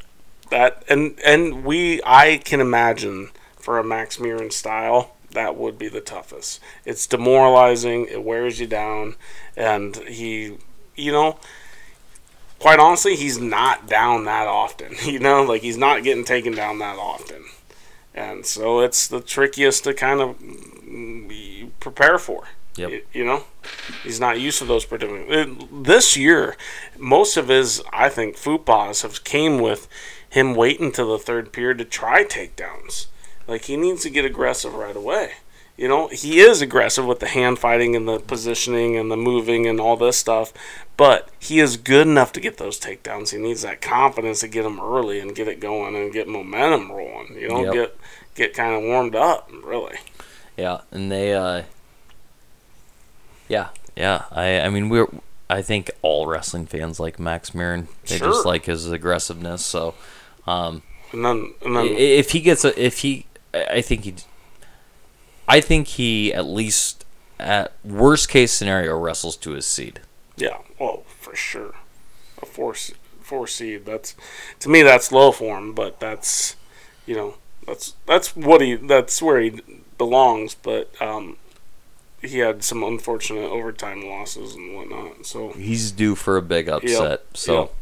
[0.50, 5.88] That and and we I can imagine for a Max Murin style that would be
[5.88, 6.60] the toughest.
[6.86, 8.06] It's demoralizing.
[8.06, 9.16] It wears you down,
[9.58, 10.58] and he,
[10.96, 11.40] you know,
[12.60, 14.96] quite honestly, he's not down that often.
[15.06, 17.44] You know, like he's not getting taken down that often,
[18.14, 22.48] and so it's the trickiest to kind of mm, prepare for.
[22.78, 23.06] Yep.
[23.14, 23.44] You know,
[24.04, 25.28] he's not used to those predicaments.
[25.30, 26.58] It- This year,
[26.98, 29.88] most of his, I think, footballs have came with
[30.30, 33.06] him waiting to the third period to try takedowns.
[33.48, 35.34] Like he needs to get aggressive right away.
[35.78, 39.68] You know, he is aggressive with the hand fighting and the positioning and the moving
[39.68, 40.54] and all this stuff,
[40.96, 43.32] but he is good enough to get those takedowns.
[43.32, 46.90] He needs that confidence to get them early and get it going and get momentum
[46.90, 47.36] rolling.
[47.38, 47.74] You know, Yep.
[47.74, 47.98] get
[48.36, 49.52] get kind of warmed up.
[49.64, 49.98] Really,
[50.56, 51.64] Yeah, and they, uh,
[53.48, 54.24] yeah, yeah.
[54.32, 55.08] I, I mean, we're,
[55.50, 57.88] I think all wrestling fans like Max Murin.
[58.08, 58.30] They Sure.
[58.30, 59.66] just like his aggressiveness.
[59.66, 59.94] So,
[60.48, 60.82] um,
[61.12, 63.26] and then and then if he gets a, if he,
[63.70, 64.16] I think he,
[65.48, 67.06] I think he at least
[67.40, 70.02] at worst case scenario wrestles to his seed.
[70.38, 71.76] Yeah, well, for sure.
[72.42, 72.76] A four
[73.22, 73.86] four seed.
[73.86, 74.16] That's
[74.60, 76.56] to me that's low for him, but that's
[77.06, 79.62] you know that's that's what he that's where he
[79.98, 80.56] belongs.
[80.56, 81.38] But um,
[82.22, 85.26] he had some unfortunate overtime losses and whatnot.
[85.26, 86.92] So He's due for a big upset.
[86.92, 87.74] Yep, So, yep.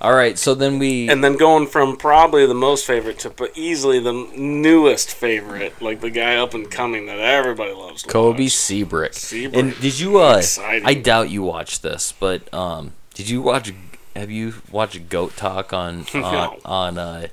[0.00, 0.38] All right.
[0.38, 4.12] So then we, and then going from probably the most favorite to but easily the
[4.36, 8.02] newest favorite, like the guy up and coming that everybody loves.
[8.02, 8.52] Kobe watch.
[8.52, 9.14] Siebrecht.
[9.14, 9.56] Siebrecht.
[9.56, 10.20] And did you?
[10.20, 10.86] Uh, Exciting.
[10.86, 13.72] I doubt you watched this, but um, did you watch?
[14.16, 16.58] Have you watched Goat Talk on on, No.
[16.64, 17.26] on uh,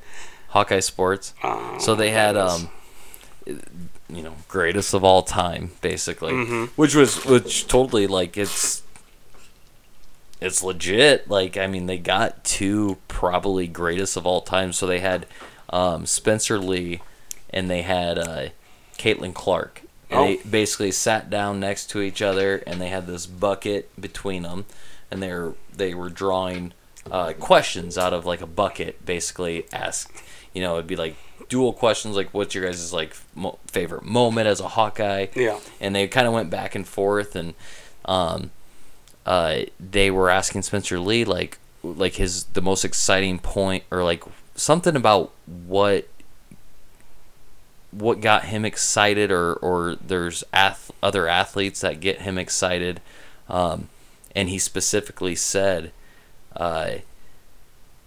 [0.50, 1.34] Hawkeye Sports?
[1.43, 2.69] Uh, So they had um,
[3.45, 6.69] you know, greatest of all time, basically, Mhm.
[6.76, 8.84] which was which totally like it's
[10.41, 11.30] it's legit.
[11.30, 14.73] Like I mean, they got two probably greatest of all time.
[14.73, 15.25] So they had
[15.69, 17.01] um, Spencer Lee
[17.49, 18.45] and they had uh,
[18.97, 19.82] Caitlin Clark.
[20.10, 20.25] And Oh.
[20.25, 24.65] they basically sat down next to each other, and they had this bucket between them,
[25.10, 26.73] and they were they were drawing
[27.10, 30.12] uh, questions out of like a bucket, basically asked.
[30.54, 31.15] You know, it'd be like
[31.47, 35.27] dual questions, like what's your guys' like mo- favorite moment as a Hawkeye?
[35.34, 35.60] Yeah.
[35.80, 37.54] and they kind of went back and forth and
[38.04, 38.51] um
[39.25, 44.23] uh they were asking Spencer Lee like like his the most exciting point or like
[44.55, 46.07] something about what
[47.91, 53.01] what got him excited or or there's ath- other athletes that get him excited.
[53.49, 53.89] Um
[54.36, 55.91] and he specifically said
[56.55, 56.95] uh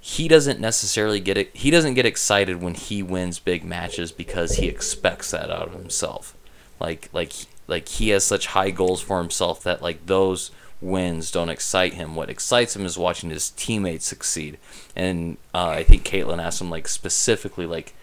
[0.01, 4.57] he doesn't necessarily get it he doesn't get excited when he wins big matches because
[4.57, 6.35] he expects that out of himself.
[6.81, 7.33] Like like
[7.67, 10.51] like he has such high goals for himself that like those
[10.85, 12.15] wins don't excite him.
[12.15, 14.59] What excites him is watching his teammates succeed.
[14.95, 17.95] And uh, i think caitlin asked him like specifically like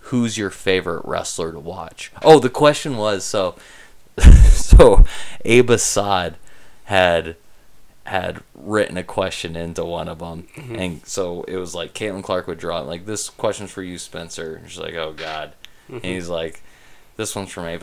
[0.00, 2.12] who's your favorite wrestler to watch?
[2.22, 3.56] Oh the question was so
[4.50, 5.04] so
[5.44, 6.36] abe assad
[6.84, 7.36] had
[8.04, 12.46] had written a question into one of them, and so it was like Caitlin Clark
[12.46, 14.54] would draw it, like this question's for you, Spencer.
[14.54, 15.54] And she's like, oh God,
[15.88, 16.62] and he's like,
[17.16, 17.82] this one's from Abe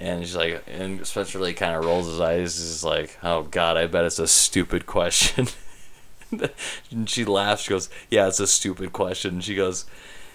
[0.00, 3.76] and she's like, and Spencer Lee kind of rolls his eyes, is like, oh God,
[3.76, 5.48] I bet it's a stupid question.
[6.90, 7.62] and she laughs.
[7.64, 9.34] She goes, yeah, it's a stupid question.
[9.34, 9.84] And she goes.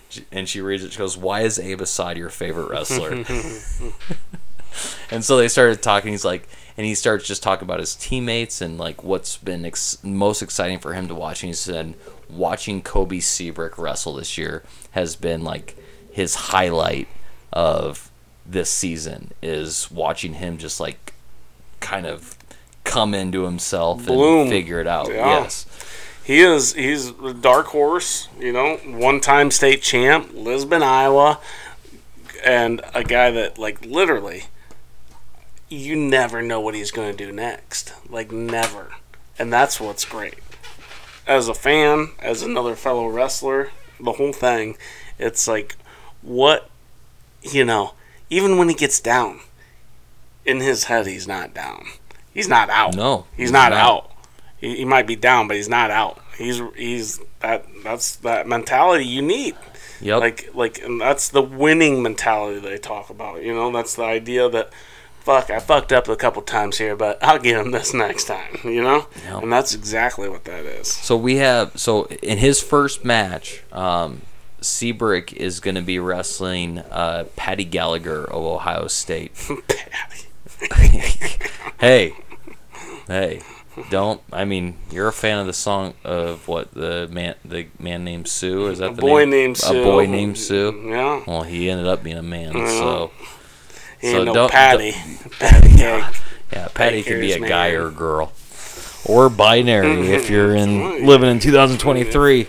[0.09, 0.91] she- And she reads it.
[0.93, 3.11] She goes, "Why is Abe Assad your favorite wrestler?"
[5.11, 6.11] and so they started talking.
[6.11, 9.97] He's like, and he starts just talking about his teammates and like what's been ex-
[10.03, 11.41] most exciting for him to watch.
[11.43, 11.95] And he said,
[12.29, 15.75] watching Cobe Siebrecht wrestle this year has been like
[16.11, 17.07] his highlight
[17.51, 18.11] of
[18.47, 21.13] this season is watching him just like
[21.79, 22.37] kind of
[22.83, 24.41] come into himself Bloom.
[24.41, 25.09] and figure it out.
[25.09, 25.41] Yeah.
[25.41, 25.65] Yes.
[26.23, 31.39] He is he's a dark horse, you know, one time state champ, Lisbon, Iowa,
[32.43, 34.45] and a guy that like literally
[35.69, 37.93] you never know what he's going to do next.
[38.09, 38.93] Like never.
[39.39, 40.35] And that's what's great.
[41.25, 44.77] As a fan, as another fellow wrestler, the whole thing,
[45.19, 45.75] it's like
[46.21, 46.69] what
[47.41, 47.93] you know,
[48.29, 49.39] even when he gets down,
[50.45, 51.85] in his head he's not down.
[52.33, 52.95] He's not out.
[52.95, 53.79] No, He's not, not.
[53.79, 54.11] out.
[54.57, 56.21] He, he might be down, but he's not out.
[56.37, 59.55] He's he's that that's that mentality you need.
[60.01, 60.19] Yep.
[60.19, 63.43] Like like and that's the winning mentality they talk about.
[63.43, 64.71] You know, that's the idea that
[65.27, 68.59] fuck, I fucked up a couple times here, but I'll get him this next time,
[68.63, 69.07] you know?
[69.25, 69.43] Yep.
[69.43, 70.87] And that's exactly what that is.
[70.87, 74.21] So we have so in his first match, um,
[74.61, 79.31] Siebrecht is going to be wrestling uh, Paddy Gallagher of Ohio State.
[81.79, 82.13] Hey,
[83.07, 83.41] hey,
[83.91, 84.19] don't.
[84.33, 88.27] I mean, you're a fan of the song of what the man the man named
[88.27, 88.65] Sue?
[88.67, 89.29] Is that the boy name?
[89.29, 89.79] named Sue.
[89.81, 90.83] A boy named Sue.
[90.87, 91.21] Yeah.
[91.27, 92.53] Well, he ended up being a man.
[92.53, 93.11] So
[94.01, 94.91] He So ain't no don't- Patty.
[95.39, 96.03] Patty cake.
[96.51, 98.31] yeah, Patty could be a Baker's guy or a girl,
[99.05, 102.47] or binary if you're in living in 2023.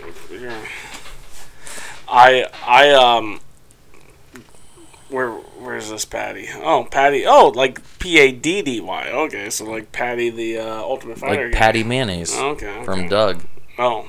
[2.09, 3.39] I I um
[5.09, 6.47] where where's this Patty?
[6.55, 7.25] Oh, Patty.
[7.25, 9.09] Oh, like P A D D Y.
[9.09, 11.45] Okay, so like Patty the uh, Ultimate Fighter.
[11.45, 11.59] Like guy.
[11.59, 13.07] Patty Mayonnaise Okay, from.
[13.07, 13.43] Doug.
[13.77, 14.05] Oh,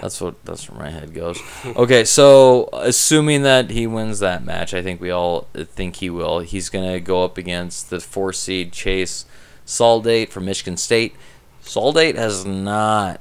[0.00, 1.38] That's what that's where my head goes.
[1.64, 6.40] Okay, so assuming that he wins that match, I think we all think he will.
[6.40, 9.26] He's gonna go up against the four seed Chase
[9.66, 11.14] Saldate from Michigan State.
[11.62, 13.20] Saldate has not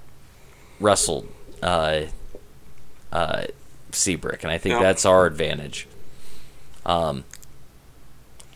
[0.79, 1.27] wrestled
[1.63, 2.03] uh,
[3.11, 3.45] uh,
[3.95, 5.87] Siebrecht, and I think that's our advantage.
[6.85, 7.23] Um,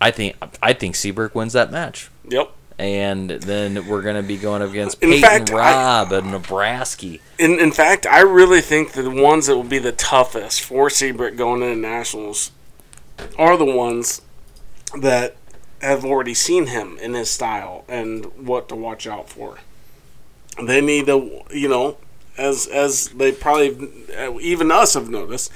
[0.01, 2.51] I think I think Siebrecht wins that match, yep.
[2.77, 7.17] and then we're gonna be going up against In Peyton fact, I- Robb of Nebraska.
[7.37, 11.37] In in fact, I really think the ones that will be the toughest for Siebrecht
[11.37, 12.51] going into nationals
[13.37, 14.21] are the ones
[14.97, 15.35] that
[15.81, 19.59] have already seen him in his style and what to watch out for.
[20.61, 21.97] They need to, you know,
[22.39, 23.77] as as they probably
[24.41, 25.51] even us have noticed.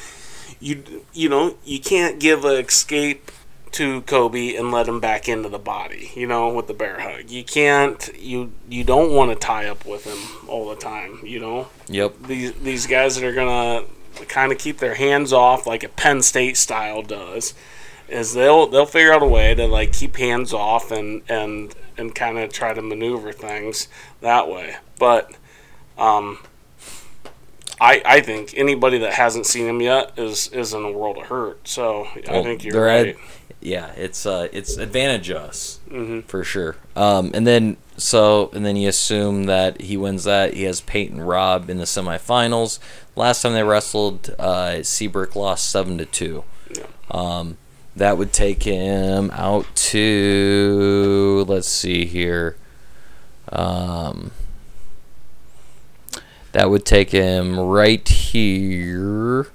[0.60, 3.32] You you know you can't give a escape
[3.72, 6.12] to Cobe and let him back into the body.
[6.15, 7.30] You know with the bear hug.
[7.30, 8.10] You can't.
[8.17, 11.19] You you don't want to tie up with him all the time.
[11.24, 12.15] You know Yep.
[12.28, 13.84] these these guys that are gonna
[14.28, 17.54] kind of keep their hands off like a Penn State style does
[18.08, 22.13] is they'll they'll figure out a way to like keep hands off and and and
[22.15, 23.88] kind of try to maneuver things
[24.22, 24.76] that way.
[25.00, 25.32] But
[25.98, 26.38] um,
[27.84, 31.26] I I think anybody that hasn't seen him yet is is in a world of
[31.26, 31.67] hurt.
[31.67, 33.17] So I think you're right.
[33.60, 36.78] yeah, it's uh, it's advantage us hmm for sure.
[36.96, 40.54] Um, and then so and then you assume that he wins that.
[40.54, 42.80] He has Peyton Robb in the semifinals.
[43.17, 46.46] Last time they wrestled, uh, Siebrecht lost seven to two.
[46.74, 46.86] Yeah.
[47.12, 47.58] Um,
[47.98, 52.56] that would take him out to let's see here.
[53.52, 54.31] Um,
[56.54, 59.47] that would take him right here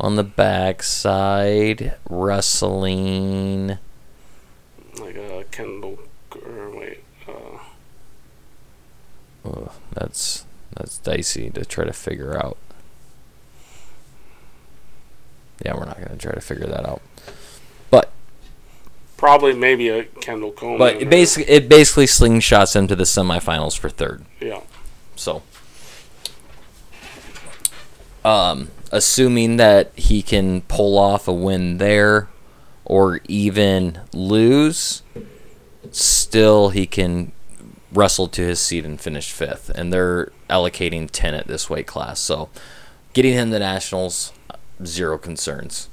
[0.00, 3.78] on the backside, wrestling.
[5.00, 5.98] Like a Kendall
[6.44, 7.02] or wait.
[7.28, 7.58] Uh,
[9.44, 12.56] Ugh, that's that's dicey to try to figure out.
[15.64, 17.02] Yeah, we're not gonna try to figure that out.
[17.90, 18.10] But
[19.16, 20.78] probably maybe a Kendall Coleman.
[20.78, 24.24] but it basically it basically slingshots him to the semifinals for third.
[24.40, 24.60] yeah.
[25.16, 25.42] So,
[28.24, 32.28] um, assuming that he can pull off a win there,
[32.84, 35.02] or even lose,
[35.90, 37.32] still he can
[37.92, 39.70] wrestle to his seat and finish fifth.
[39.70, 42.48] And they're allocating ten at this weight class, so
[43.12, 44.32] getting him to nationals,
[44.84, 45.88] zero concerns.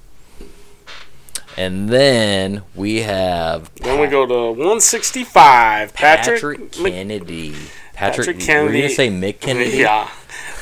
[1.57, 5.93] And then we have Then we go to 165.
[5.93, 7.55] Patrick, Patrick, Kennedy.
[8.01, 9.77] Patrick, Patrick Were you gonna say Mick Kennedy?
[9.77, 10.09] Yeah.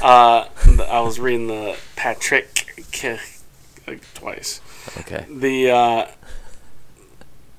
[0.02, 0.46] Uh,
[0.90, 3.20] I was reading the Patrick K-
[3.88, 4.62] like twice.
[5.00, 5.26] Okay.
[5.30, 6.08] The uh,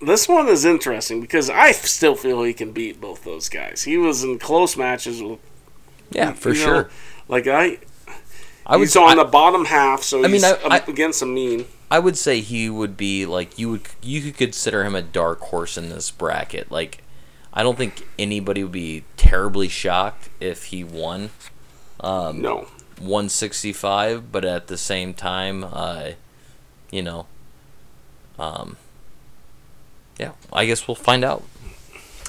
[0.01, 3.83] this one is interesting because I still feel he can beat both those guys.
[3.85, 5.39] He was in close matches with
[6.11, 6.91] Yeah, for you know, sure.
[7.29, 7.79] like I,
[8.67, 11.27] I was on I, the bottom half, so I mean, I- up I- against a
[11.27, 11.67] mean.
[11.91, 15.41] I would say he would be like you would you could consider him a dark
[15.41, 16.71] horse in this bracket.
[16.71, 17.03] Like
[17.53, 21.31] I don't think anybody would be terribly shocked if he won
[21.99, 22.67] um, No.
[23.01, 26.11] 165, but at the same time, uh,
[26.91, 27.27] you know,
[28.39, 28.77] um,
[30.19, 31.43] yeah, I guess we'll find out.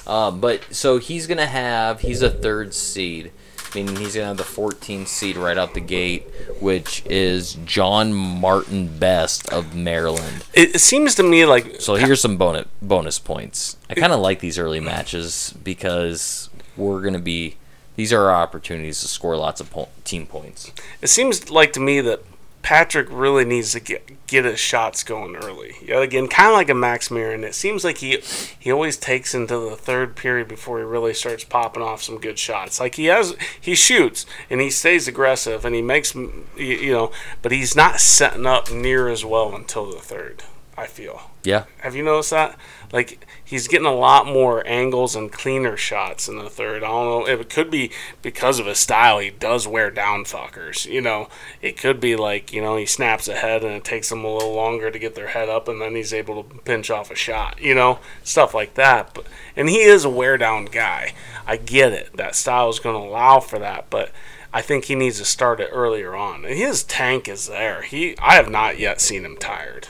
[0.06, 3.30] Uh, but so he's gonna have he's a third seed,
[3.74, 6.26] meaning he's gonna have the 14th seed right out the gate,
[6.60, 10.44] which is John Martin Best of Maryland.
[10.54, 13.76] It, seems to me like So here's some bonus bonus points.
[13.88, 17.56] I kind of like these early matches because we're gonna be
[17.96, 20.72] these are our opportunities to score lots of po- team points.
[21.02, 22.22] it seems like to me that
[22.62, 25.74] Patrick really needs to get get his shots going early.
[25.84, 27.42] Yeah, again, kind of like a Max Murin.
[27.42, 28.18] It seems like he
[28.58, 32.38] he always takes into the third period before he really starts popping off some good
[32.38, 32.80] shots.
[32.80, 37.12] Like he has, he shoots and he stays aggressive and he makes you you know,
[37.42, 40.44] but he's not setting up near as well until the third.
[40.76, 41.30] I feel.
[41.44, 42.56] Yeah, Have you noticed that?
[42.92, 46.84] Like he's getting a lot more angles and cleaner shots in the third.
[46.84, 47.90] I don't know it could be
[48.20, 49.18] because of his style.
[49.18, 50.84] He does wear down fuckers.
[50.84, 51.28] You know,
[51.62, 54.54] it could be like you know he snaps ahead and it takes them a little
[54.54, 57.60] longer to get their head up, and then he's able to pinch off a shot.
[57.60, 59.14] You know, stuff like that.
[59.14, 59.26] But
[59.56, 61.14] and he is a wear down guy.
[61.46, 62.16] I get it.
[62.16, 64.10] That style is going to allow for that, but.
[64.54, 66.44] I think he needs to start it earlier on.
[66.44, 67.80] And his tank is there.
[67.80, 69.88] He I have not yet seen him tired.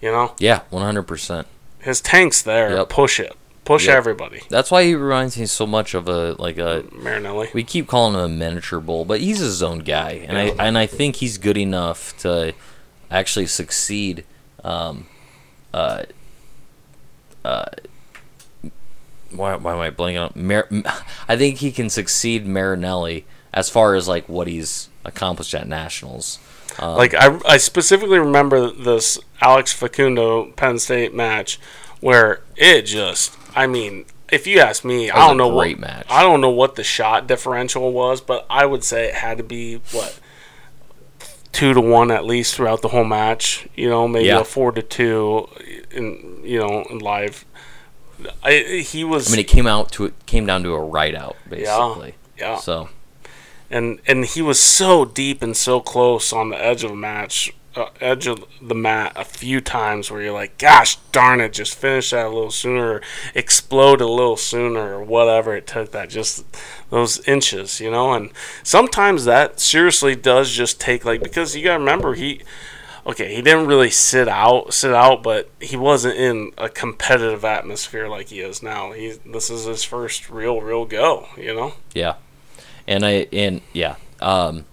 [0.00, 0.34] You know?
[0.40, 1.44] yeah, 100%.
[1.82, 2.74] His tank's there.
[2.76, 2.88] Yep.
[2.88, 3.32] Push it.
[3.64, 3.96] Push Yep.
[3.96, 4.42] everybody.
[4.48, 7.50] That's why he reminds me so much of a like a Marinelli.
[7.54, 10.54] we keep calling him a miniature bull, but he's his own guy, and Yeah.
[10.58, 12.54] I and I think he's good enough to
[13.10, 14.24] actually succeed.
[14.64, 15.06] Um,
[15.74, 16.04] uh,
[17.44, 17.64] uh,
[19.30, 20.32] why, why am I blanking on?
[20.34, 20.68] Mar-
[21.28, 26.38] I think he can succeed Marinelli as far as like what he's accomplished at nationals.
[26.78, 31.58] Um, like I, I specifically remember this Alex Facundo Penn State match
[32.00, 36.06] where it just I mean if you ask me I don't know what match.
[36.08, 39.44] I don't know what the shot differential was but I would say it had to
[39.44, 40.18] be what
[41.52, 44.40] two to one at least throughout the whole match you know maybe Yeah.
[44.40, 45.48] a four to two
[45.90, 47.44] in you know in live
[48.42, 51.14] I, he was I mean, it came out to it came down to a write
[51.14, 52.14] out basically.
[52.38, 52.88] yeah So
[53.72, 57.52] and and he was so deep and so close on the edge of the match,
[57.74, 61.74] uh, edge of the mat a few times where you're like, gosh darn it, just
[61.74, 63.00] finish that a little sooner,
[63.34, 66.44] explode a little sooner, or whatever it took that just
[66.90, 68.12] those inches, you know.
[68.12, 68.30] And
[68.62, 72.42] sometimes that seriously does just take like because you gotta remember he.
[73.04, 78.06] Okay, he didn't really sit out, sit out, but he wasn't in a competitive atmosphere
[78.06, 78.92] like he is now.
[78.92, 81.72] He this is his first real, real go, you know.
[81.94, 82.14] Yeah.
[82.86, 83.96] And I and yeah.
[84.20, 84.64] Um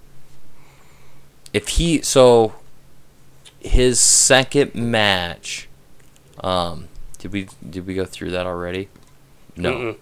[1.54, 2.56] if he so
[3.60, 5.68] his second match
[6.44, 6.88] um
[7.18, 8.90] did we did we go through that already?
[9.56, 9.96] No.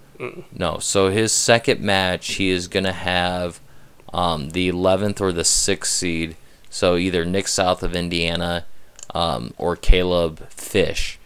[0.52, 0.78] No.
[0.80, 3.60] So his second match he is going to have
[4.14, 6.36] um the 11th or the 6th seed.
[6.70, 8.66] So either Nick South of Indiana
[9.14, 11.18] um or Caleb Fish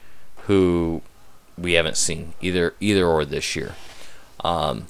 [0.45, 1.01] who
[1.57, 3.75] we haven't seen either either or this year.
[4.43, 4.87] Um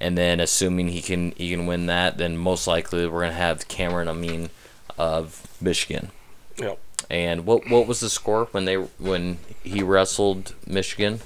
[0.00, 3.68] and then assuming he can he can win that, then most likely we're gonna have
[3.68, 4.50] Cameron Amine
[4.96, 6.10] of Michigan.
[6.56, 6.78] Yep.
[7.10, 11.20] And what what was the score when they when he wrestled Michigan?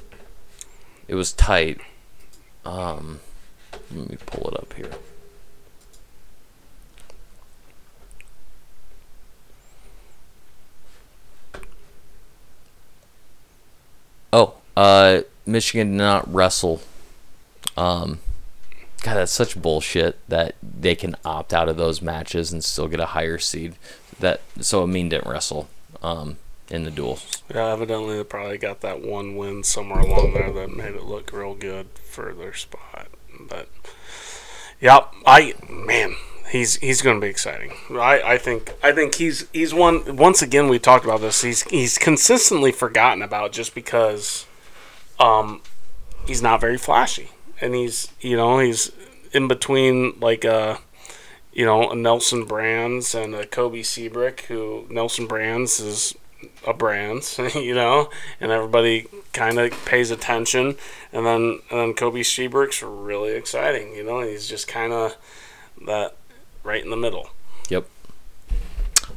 [1.09, 1.81] It was tight.
[2.65, 3.21] Um,
[3.95, 4.91] let me pull it up here.
[14.33, 16.81] Oh, uh, Michigan did not wrestle.
[17.77, 18.21] Um,
[19.03, 23.01] God, that's such bullshit that they can opt out of those matches and still get
[23.01, 23.75] a higher seed.
[24.21, 25.69] That so Amine didn't wrestle
[26.03, 26.37] um,
[26.71, 27.43] in the duels.
[27.53, 31.33] Yeah, evidently they probably got that one win somewhere along there that made it look
[31.33, 33.09] real good for their spot.
[33.41, 33.69] But
[34.81, 36.15] yeah, I man,
[36.51, 37.73] he's he's going to be exciting.
[37.91, 40.17] I, I think I think he's he's one.
[40.17, 41.43] Once again, we talked about this.
[41.43, 44.47] He's he's consistently forgotten about just because
[45.19, 45.63] um
[46.27, 47.31] he's not very flashy,
[47.63, 48.93] and he's you know he's
[49.33, 50.77] in between like uh
[51.53, 56.15] you know a Nelson Brands and a Cobe Siebrecht, who Nelson Brands is
[56.67, 57.23] a brand,
[57.55, 58.11] you know,
[58.41, 60.77] and everybody kind of pays attention.
[61.13, 65.17] And then and then Cobe Siebrecht's really exciting, you know, he's just kind of
[65.87, 66.17] that
[66.65, 67.31] right in the middle.
[67.69, 67.87] Yep.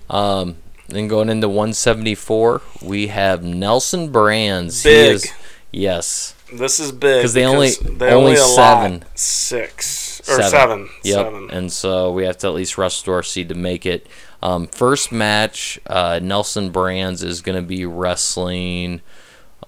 [0.09, 4.83] Um, then going into 174, we have Nelson Brands.
[4.83, 5.15] He Big.
[5.15, 5.31] is-
[5.71, 6.35] yes.
[6.57, 9.05] This is big because they only- they only allot seven.
[9.15, 11.43] six or seven, seven.
[11.43, 11.51] Yep.
[11.51, 14.07] And so we have to at least wrestle to our seed to make it.
[14.41, 19.01] Um, first match, uh, Nelson Brands is going to be wrestling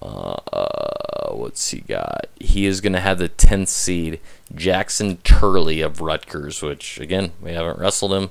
[0.00, 2.26] Uh, what's he got?
[2.38, 4.20] He is going to have the 10th seed,
[4.54, 8.30] Jackson Turley of Rutgers, which, again, we haven't wrestled him.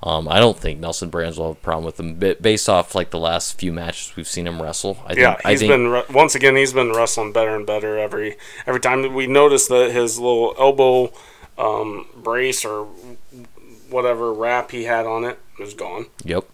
[0.00, 2.94] Um, I don't think Nelson Brands will have a problem with him, but based off
[2.94, 4.98] like the last few matches we've seen him wrestle.
[5.04, 6.54] I Yeah, think, I he's think, been re- once again.
[6.54, 8.36] He's been wrestling better and better every
[8.66, 9.12] every time.
[9.12, 11.12] We noticed that his little elbow
[11.58, 12.86] um, brace or
[13.90, 16.06] whatever wrap he had on it is gone.
[16.24, 16.44] Yep.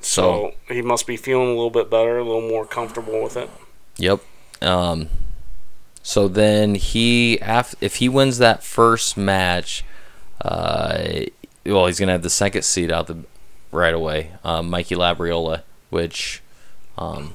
[0.00, 3.36] So, So he must be feeling a little bit better, a little more comfortable with
[3.36, 3.50] it.
[3.96, 4.20] Yep.
[4.62, 5.08] Um,
[6.02, 7.34] so then he,
[7.80, 9.84] if he wins that first match,
[10.42, 11.22] uh,
[11.64, 13.24] well, he's gonna have the second seed out the
[13.72, 14.32] right away.
[14.44, 16.42] Um, Mikey Labriola, which,
[16.98, 17.34] um,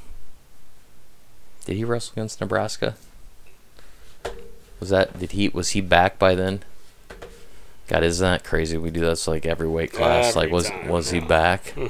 [1.65, 2.95] did he wrestle against Nebraska?
[4.79, 6.63] Was that did he was he back by then?
[7.87, 8.77] God, isn't that crazy?
[8.77, 10.29] We do this like every weight class.
[10.35, 11.27] Every like, was time, was he yeah.
[11.27, 11.73] back?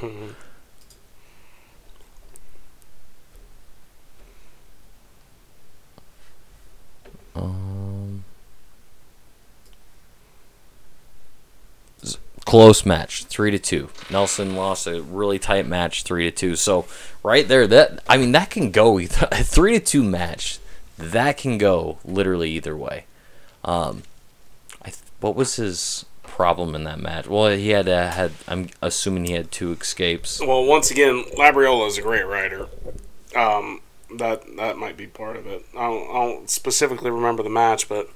[7.34, 8.24] Um,
[12.02, 13.90] s- close match, three to two.
[14.08, 16.56] Nelson lost a really tight match, three to two.
[16.56, 16.86] So
[17.22, 20.58] right there, that I mean, that can go either a three to two match.
[20.96, 23.04] That can go literally either way.
[23.62, 24.04] Um,
[24.80, 27.26] I th- what was his problem in that match?
[27.26, 28.32] Well, he had uh, had.
[28.48, 30.40] I'm assuming he had two escapes.
[30.40, 32.68] Well, once again, Labriola is a great rider.
[33.34, 33.80] Um,
[34.16, 35.66] that that might be part of it.
[35.76, 38.08] I don't, I don't specifically remember the match, but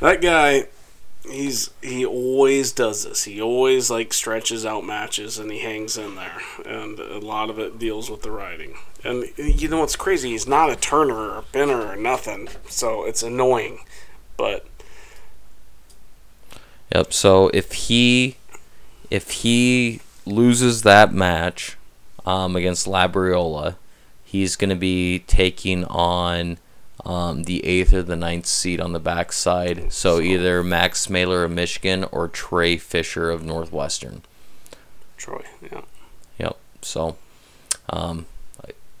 [0.00, 0.64] that guy,
[1.28, 3.24] he's he always does this.
[3.24, 7.58] He always like stretches out matches and he hangs in there, and a lot of
[7.58, 8.76] it deals with the riding.
[9.04, 10.30] And you know what's crazy?
[10.30, 13.80] He's not a turner or a binner or nothing, so it's annoying.
[14.36, 14.66] But
[16.94, 17.12] Yep.
[17.12, 18.36] So if he
[19.10, 21.76] if he loses that match
[22.26, 23.76] um, against Labriola,
[24.24, 26.58] he's going to be taking on
[27.04, 29.92] um, the eighth or the ninth seed on the backside.
[29.92, 34.22] So either Max Mailer of Michigan or Trey Fisher of Northwestern.
[35.16, 35.82] Troy, yeah.
[36.38, 36.56] Yep.
[36.82, 37.16] So
[37.90, 38.26] um,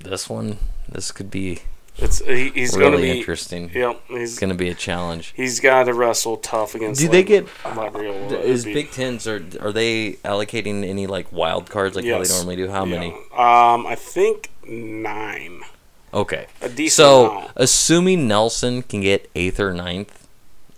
[0.00, 1.60] this one, this could be
[1.98, 3.70] It's he, he's going to be interesting.
[3.72, 5.32] Yep, he's going to be a challenge.
[5.36, 7.00] he's got to wrestle tough against.
[7.00, 8.40] Do they get- Labriola?
[8.40, 12.22] Is It'd be- Big Tens are are they allocating any like wild cards like how
[12.22, 12.68] they normally do?
[12.68, 13.08] How many?
[13.36, 15.60] Um, I think nine.
[16.14, 16.46] Okay.
[16.60, 17.52] A decent So, amount.
[17.56, 20.26] assuming Nelson can get eighth or ninth,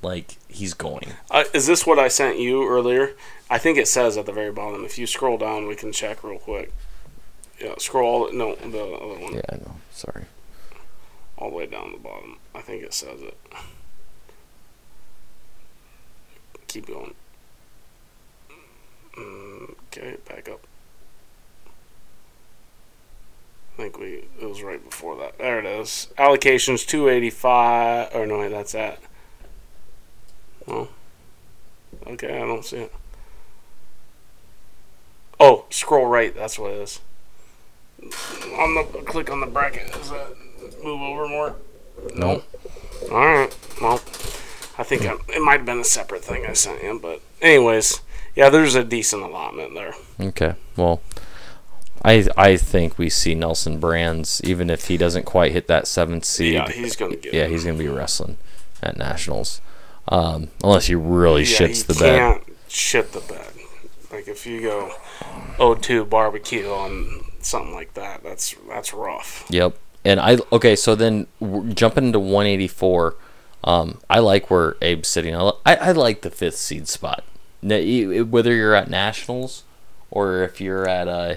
[0.03, 1.09] like he's going.
[1.31, 3.15] Uh, is this what I sent you earlier?
[3.51, 4.85] I think it says at the very bottom.
[4.85, 6.73] If you scroll down, we can check real quick.
[7.61, 8.25] Yeah, scroll.
[8.27, 9.35] All, No, the other one.
[9.35, 9.77] Yeah, I know.
[9.93, 10.25] Sorry.
[11.39, 12.39] All the way down the bottom.
[12.55, 13.37] I think it says it.
[16.69, 17.15] Keep going.
[19.17, 20.67] Mm, Okay, back up.
[23.75, 25.39] I think we it was right before that.
[25.39, 26.09] There it is.
[26.17, 28.11] Allocations two eighty five.
[28.15, 29.01] Oh no, wait, that's that.
[30.69, 30.89] Oh.
[32.07, 32.93] Okay, I don't see it.
[35.41, 36.35] Oh, scroll right.
[36.35, 37.01] That's what it is.
[38.03, 39.93] On the click on the bracket.
[39.93, 40.35] Does that
[40.83, 41.57] move over more?
[42.15, 42.43] No.
[43.11, 43.57] All right.
[43.81, 43.95] Well,
[44.79, 48.01] I think I, it might have been a separate thing I sent you, but anyways,
[48.37, 49.95] yeah, there's a decent allotment there.
[50.21, 50.55] Okay.
[50.77, 51.01] Well,
[52.05, 56.25] I I think we see Nelson Brands even if he doesn't quite hit that seventh
[56.25, 56.55] seed.
[56.55, 57.33] Yeah, he's gonna get.
[57.33, 57.51] yeah, it.
[57.51, 58.37] he's gonna be wrestling
[58.83, 59.61] at nationals,
[60.09, 62.19] um, unless he really yeah, shits he the bed.
[62.19, 63.47] can't shit the bed.
[64.13, 64.93] Like if you go
[65.59, 69.47] O2 barbecue on something like that, that's that's rough.
[69.49, 69.77] Yep.
[70.05, 71.27] And I okay, so then
[71.73, 73.17] jumping into 184,
[73.65, 75.35] um, I like where Abe's sitting.
[75.35, 77.25] I, I, like the fifth seed spot.
[77.63, 79.65] Whether you're at nationals
[80.11, 81.37] or if you're at uh,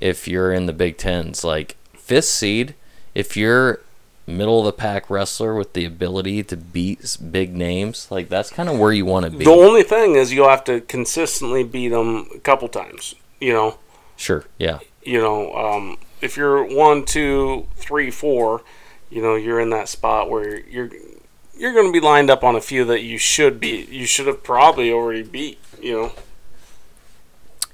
[0.00, 2.74] if you're in the Big Tens, like fifth seed,
[3.14, 3.80] if you're
[4.26, 8.68] middle of the pack wrestler with the ability to beat big names, like that's kind
[8.68, 9.44] of where you want to be.
[9.44, 13.14] The only thing is you'll have to consistently beat them a couple times.
[13.40, 13.78] You know,
[14.16, 14.44] Sure.
[14.58, 14.80] Yeah.
[15.02, 18.62] you know, um, if you're one, two, three, four,
[19.10, 20.90] you know, you're in that spot where you're
[21.56, 23.86] you're going to be lined up on a few that you should be.
[23.90, 25.58] You should have probably already beat.
[25.80, 26.12] You know,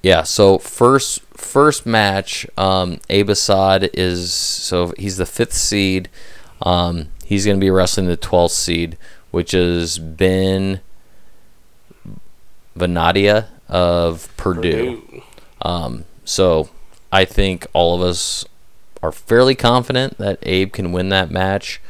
[0.04, 6.10] Yeah, so first first match, um, Abe Assad is so he's the fifth seed.
[6.60, 8.98] Um, he's going to be wrestling the twelfth seed,
[9.30, 10.82] which is Ben
[12.76, 15.00] Vanadia of Purdue.
[15.00, 15.22] Purdue.
[15.62, 16.68] Um, so
[17.10, 18.44] I think all of us
[19.02, 21.80] are fairly confident that Abe can win that match.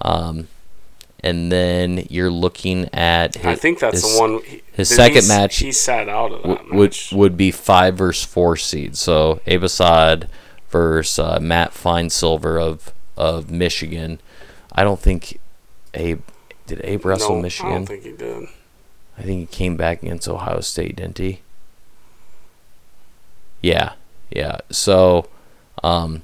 [0.00, 0.48] Um,
[1.24, 4.40] and then you're looking at his, I think that's his- the one.
[4.44, 7.12] he- his second match- He sat out of that w- would match.
[7.12, 8.96] would be five versus four seed.
[8.96, 10.28] So Abe Assad
[10.70, 14.20] versus uh, Matt Finesilver of of Michigan.
[14.72, 15.40] I don't think
[15.94, 16.20] Abe
[16.68, 17.72] did Abe wrestle no, Michigan.
[17.72, 18.44] I don't think he did.
[19.18, 21.40] I think he came back against Ohio State, didn't he?
[23.60, 23.94] Yeah,
[24.30, 24.58] yeah.
[24.70, 25.28] So,
[25.82, 26.22] um,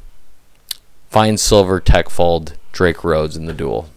[1.11, 3.89] Finesilver, Techfold, Drake Rhodes in the duel.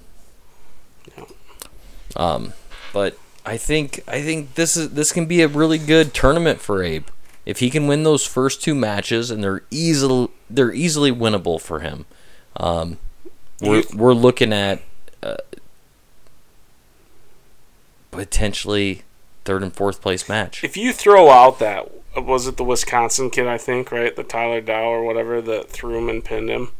[2.15, 2.53] Um,
[2.93, 6.83] but I think I think this is this can be a really good tournament for
[6.83, 7.07] Abe
[7.45, 11.79] if he can win those first two matches, and they're easily they're easily winnable for
[11.79, 12.05] him.
[12.57, 12.97] Um,
[13.61, 14.81] we're we're looking at
[15.23, 15.37] uh,
[18.11, 19.03] potentially
[19.45, 20.63] third and fourth place match.
[20.63, 23.47] If you throw out that, was it the Wisconsin kid?
[23.47, 26.71] I think right, the Tyler Dow or whatever that threw him and pinned him.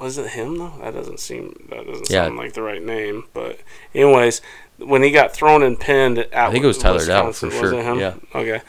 [0.00, 0.72] Was it him though?
[0.82, 2.24] That doesn't seem that doesn't Yeah.
[2.24, 3.24] sound like the right name.
[3.34, 3.60] But
[3.94, 4.40] anyways,
[4.78, 7.74] when he got thrown and pinned at I think it was Tyler Dow, for sure.
[7.98, 8.14] Yeah.
[8.34, 8.62] Okay.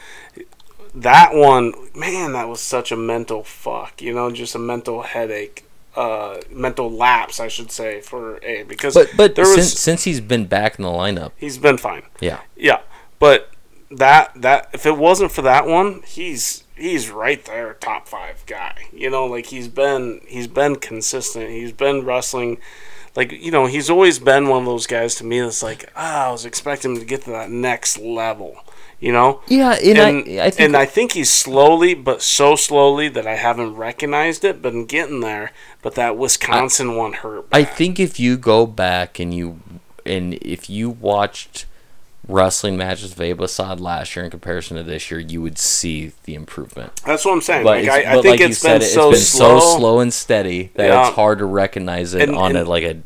[0.94, 4.02] That one, man, that was such a mental fuck.
[4.02, 5.64] You know, just a mental headache,
[5.96, 10.04] uh, mental lapse, I should say, for A because But but there was since since
[10.04, 12.02] he's been back in the lineup, he's been fine.
[12.20, 12.80] yeah, Yeah,
[13.18, 13.48] but
[13.90, 18.88] that that if it wasn't for that one, he's he's right there, top five guy.
[18.92, 21.50] You know, like he's been he's been consistent.
[21.50, 22.58] He's been wrestling.
[23.14, 26.28] Like you know, he's always been one of those guys to me that's like, ah,
[26.28, 28.56] I was expecting him to get to that next level.
[29.00, 32.54] You know, yeah, and, and I I think and I think he's slowly, but so
[32.54, 34.62] slowly that I haven't recognized it.
[34.62, 35.50] Been getting there,
[35.82, 37.46] but that Wisconsin one hurt.
[37.50, 39.60] I think if you go back and you
[40.06, 41.66] and if you watched
[42.28, 46.34] wrestling matches Abe Assad last year in comparison to this year, you would see the
[46.34, 47.00] improvement.
[47.04, 47.64] that's what I'm saying.
[47.64, 49.58] But, like I, I but think like it's you been, said, so, it's been slow.
[49.60, 51.06] so slow and steady that Yeah.
[51.06, 52.96] it's hard to recognize it And- on a like a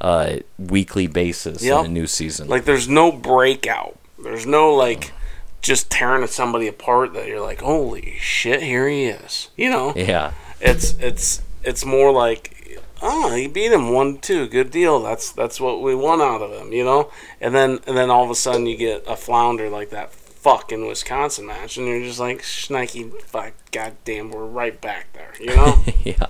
[0.00, 1.80] uh, weekly basis Yep.
[1.80, 2.48] in a new season.
[2.48, 3.96] Like there's no breakout.
[4.22, 5.12] There's no like
[5.60, 9.50] just tearing somebody apart that you're like, holy shit, here he is.
[9.56, 14.70] You know, yeah, it's it's it's more like, oh, he beat him one two, good
[14.70, 15.00] deal.
[15.02, 16.72] That's that's what we want out of him.
[16.72, 17.10] You know,
[17.40, 20.86] and then and then all of a sudden you get a flounder like that fucking
[20.86, 25.32] Wisconsin match, and you're just like, Schnikey, fuck, goddamn, we're right back there.
[25.38, 26.26] You know, yeah,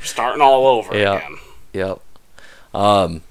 [0.00, 1.16] starting all over Yeah.
[1.16, 1.36] again.
[1.72, 2.00] yep.
[2.74, 3.22] Um.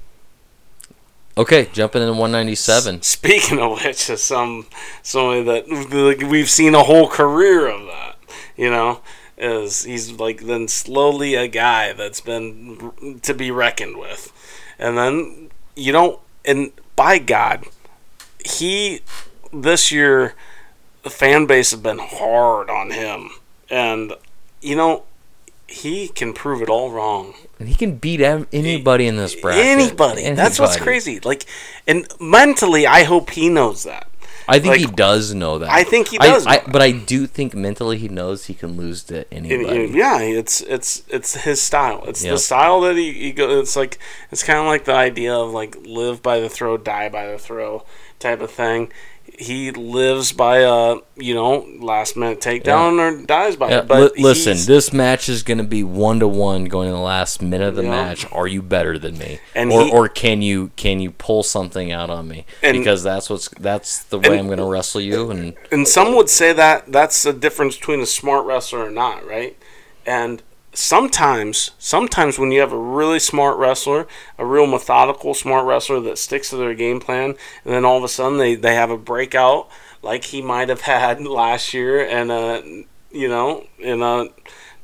[1.38, 3.02] Okay, jumping into 197.
[3.02, 4.68] Speaking of which, is some
[5.04, 8.16] somebody that like, we've seen a whole career of that.
[8.56, 9.02] You know,
[9.38, 14.32] is he's like then slowly a guy that's been to be reckoned with,
[14.80, 17.66] and then you know, and by God,
[18.46, 19.02] he
[19.54, 20.36] this year
[21.04, 23.30] the fan base has been hard on him,
[23.70, 24.14] and
[24.62, 25.04] you know.
[25.68, 27.34] He can prove it all wrong.
[27.60, 29.66] And he can beat anybody in this bracket.
[29.66, 30.30] Anybody.
[30.30, 31.20] That's what's crazy.
[31.20, 31.48] Like,
[31.88, 34.08] and mentally, I hope he knows that.
[34.48, 35.70] I think he does know that.
[35.70, 36.72] I think he I- does I, that.
[36.72, 39.92] but I do think mentally he knows he can lose to anybody.
[39.94, 42.04] yeah, it's it's it's his style.
[42.08, 42.34] It's Yep.
[42.34, 43.60] the style that he, he go.
[43.60, 43.98] It's like
[44.32, 47.38] it's kind of like the idea of like live by the throw, die by the
[47.38, 47.84] throw
[48.20, 48.92] type of thing.
[49.38, 53.88] He lives by a you know last minute takedown or dies by Yeah, it.
[53.88, 57.00] But li- listen, this match is going to be one to one going in the
[57.00, 57.90] last minute of the Yeah.
[57.90, 58.26] match.
[58.32, 61.92] Are you better than me, And or he- or can you can you pull something
[61.92, 62.46] out on me?
[62.64, 65.30] And- because that's what's that's the way and- I'm going to wrestle you.
[65.32, 69.28] And and some would say that that's the difference between a smart wrestler or not,
[69.28, 69.58] right?
[70.06, 70.42] And
[70.78, 74.08] sometimes, sometimes when you have a really smart wrestler,
[74.38, 78.04] a real methodical smart wrestler that sticks to their game plan, and then all of
[78.04, 79.68] a sudden they, they have a breakout
[80.06, 84.28] like he might have had last year and a you know in a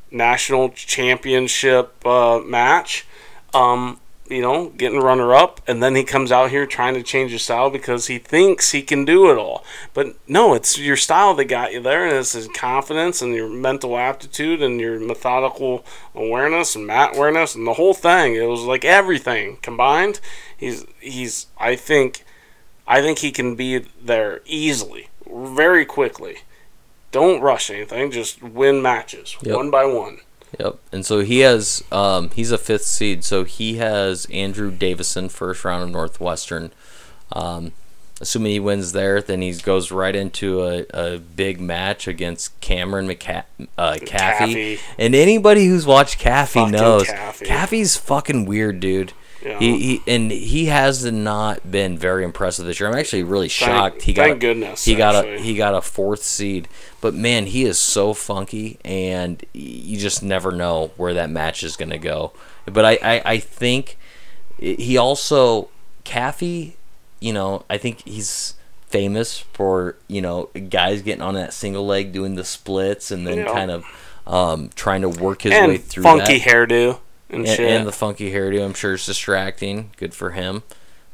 [0.10, 3.06] national championship uh, match.
[3.54, 4.01] Um,
[4.32, 7.44] you know, getting runner up, and then he comes out here trying to change his
[7.44, 9.64] style because he thinks he can do it all.
[9.94, 13.50] But no, it's your style that got you there, and it's his confidence and your
[13.50, 18.36] mental aptitude and your methodical awareness and mat awareness and the whole thing.
[18.36, 20.20] It was like everything combined.
[20.58, 22.24] He's he's I think
[22.88, 26.38] I think he can be there easily, very quickly.
[27.12, 29.56] Don't rush anything, just win matches Yep.
[29.56, 30.20] one by one.
[30.60, 30.80] Yep.
[30.92, 35.64] And so he has um, he's a fifth seed, so he has Andrew Davison first
[35.64, 36.72] round of Northwestern.
[37.32, 37.72] Um,
[38.20, 43.08] assuming he wins there, then he goes right into a, a big match against Cameron
[43.08, 43.46] McCa-
[43.78, 44.06] uh, Caffey.
[44.06, 44.80] Caffey.
[45.00, 47.48] And anybody who's watched Caffey Fucking knows Caffey.
[47.48, 49.14] Caffey's fucking weird, dude.
[49.44, 49.58] Yeah.
[49.60, 52.90] He, he and he has not been very impressive this year.
[52.90, 54.04] I'm actually really shocked.
[54.04, 56.68] he got thank goodness, He got a he got a fourth seed,
[57.02, 61.76] but man, he is so funky, and you just never know where that match is
[61.76, 62.34] gonna go.
[62.66, 63.98] But I I, I think
[64.58, 65.70] he also
[66.06, 66.74] Caffey,
[67.20, 68.54] you know, I think he's
[68.88, 73.38] famous for you know guys getting on that single leg doing the splits and then
[73.40, 73.54] Yeah.
[73.54, 73.86] kind of
[74.28, 76.48] um, trying to work his way through funky that.
[76.48, 77.00] hairdo.
[77.32, 79.92] And, and, and the funky hairdo, I'm sure, is distracting.
[79.98, 80.64] Good for him.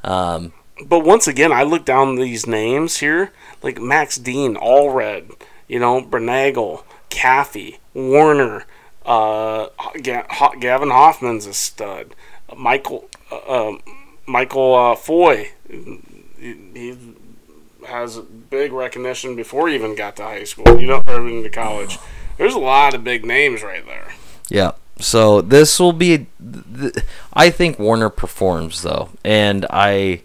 [0.03, 0.51] Um,
[0.86, 6.01] but once again, I look down these names here, like Max Dean, Allred, you know,
[6.01, 8.65] Braunagel, Caffey, Warner,
[9.05, 9.68] uh,
[10.01, 12.15] Gavin Hoffman's a stud.
[12.55, 13.82] Michael, uh, um,
[14.26, 16.97] Michael uh, Foy, he,
[17.88, 20.80] has big recognition before he even got to high school.
[20.80, 21.97] You know, or into college.
[22.38, 24.13] There's a lot of big names right there.
[24.49, 24.72] Yeah.
[24.99, 26.27] So this will be.
[26.39, 26.95] th-
[27.33, 30.21] I think Warner performs though, and I.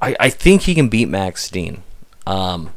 [0.00, 1.82] I, I think he can beat Max Dean.
[2.26, 2.72] Um,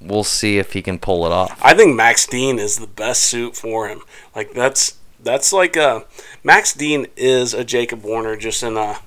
[0.00, 1.58] we'll see if he can pull it off.
[1.62, 4.02] I think Max Dean is the best suit for him.
[4.34, 6.04] Like that's that's like a
[6.42, 8.98] Max Dean is a Jacob Warner just in a.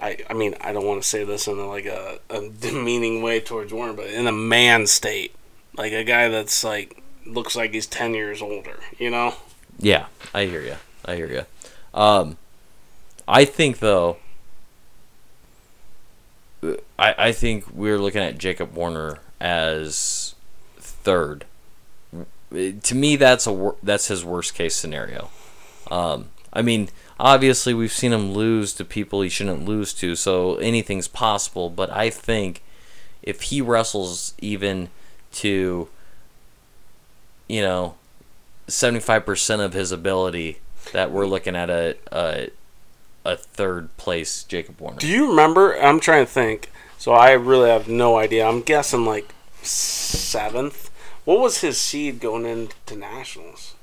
[0.00, 3.22] I, I mean I don't want to say this in a, like a, a demeaning
[3.22, 5.34] way towards Warner, but in a man state,
[5.78, 8.80] like a guy that's like looks like he's ten years older.
[8.98, 9.34] You know.
[9.78, 10.76] Yeah, I hear you.
[11.04, 11.44] I hear you.
[11.98, 12.36] Um,
[13.26, 14.18] I think though.
[16.98, 20.34] I I think we're looking at Jacob Warner as
[20.78, 21.44] third.
[22.50, 25.30] To me, that's a that's his worst case scenario.
[25.90, 26.88] Um, I mean,
[27.20, 31.70] obviously we've seen him lose to people he shouldn't lose to, so anything's possible.
[31.70, 32.62] But I think
[33.22, 34.88] if he wrestles even
[35.32, 35.88] to,
[37.48, 37.94] you know,
[38.66, 40.58] seventy five percent of his ability,
[40.92, 42.50] that we're looking at a, a
[43.24, 44.98] a third place Jacob Warner.
[44.98, 45.76] Do you remember?
[45.78, 46.70] I'm trying to think.
[46.96, 48.46] So I really have no idea.
[48.46, 50.90] I'm guessing like seventh.
[51.24, 53.74] What was his seed going into nationals?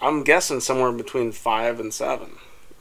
[0.00, 2.30] I'm guessing somewhere between five and seven,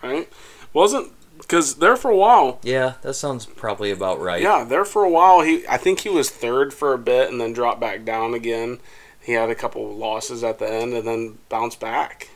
[0.02, 0.30] right?
[0.72, 1.12] Wasn't
[1.50, 2.60] because there for a while.
[2.62, 4.42] Yeah, that sounds probably about right.
[4.42, 5.42] Yeah, there for a while.
[5.42, 8.80] He I think he was third for a bit and then dropped back down again.
[9.20, 12.30] He had a couple losses at the end and then bounced back.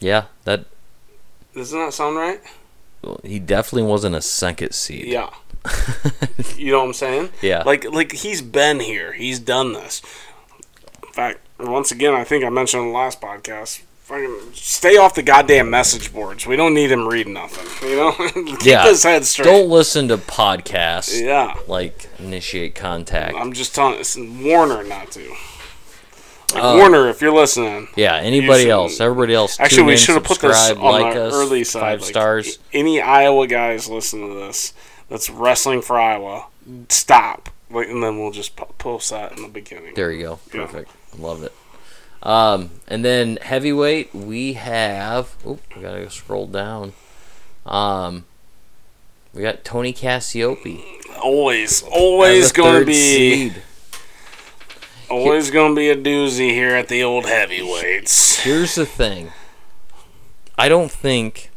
[0.00, 0.64] Yeah, that
[1.54, 2.40] Doesn't that sound right?
[3.22, 5.04] he definitely wasn't a second seed.
[5.04, 5.28] Yeah.
[6.56, 7.28] you know what I'm saying?
[7.42, 7.62] Yeah.
[7.64, 9.12] Like like he's been here.
[9.12, 10.00] He's done this.
[11.06, 13.82] In fact, once again, I think I mentioned in the last podcast.
[14.04, 16.46] Fucking stay off the goddamn message boards.
[16.46, 17.64] We don't need him reading nothing.
[17.88, 18.84] You know, keep Yeah.
[18.86, 19.44] his head straight.
[19.44, 23.34] Don't listen to podcasts Yeah, like Initiate Contact.
[23.36, 23.98] I'm just telling
[24.44, 25.20] Warner not to.
[26.54, 29.58] Like, Uh, Warner, if you're listening, yeah, anybody else, everybody else.
[29.60, 31.80] actually, we should have put this on like the us, early side.
[31.80, 32.58] Five like, stars.
[32.72, 34.72] Any Iowa guys listen to this
[35.08, 36.46] that's wrestling for Iowa,
[36.88, 37.48] stop.
[37.70, 39.94] Like, and then we'll just po- post that in the beginning.
[39.94, 40.38] There you go.
[40.52, 40.66] Yeah.
[40.66, 40.90] Perfect.
[41.18, 41.52] Love it.
[42.24, 45.36] Um, and then heavyweight, we have.
[45.46, 46.94] Oh, we gotta go scroll down.
[47.66, 48.24] Um,
[49.34, 50.82] we got Tony Cassioppi.
[51.22, 53.62] Always, always to be, seed.
[55.10, 58.40] always going to be a doozy here at the old heavyweights.
[58.40, 59.32] Here's the thing.
[60.56, 61.50] I don't think.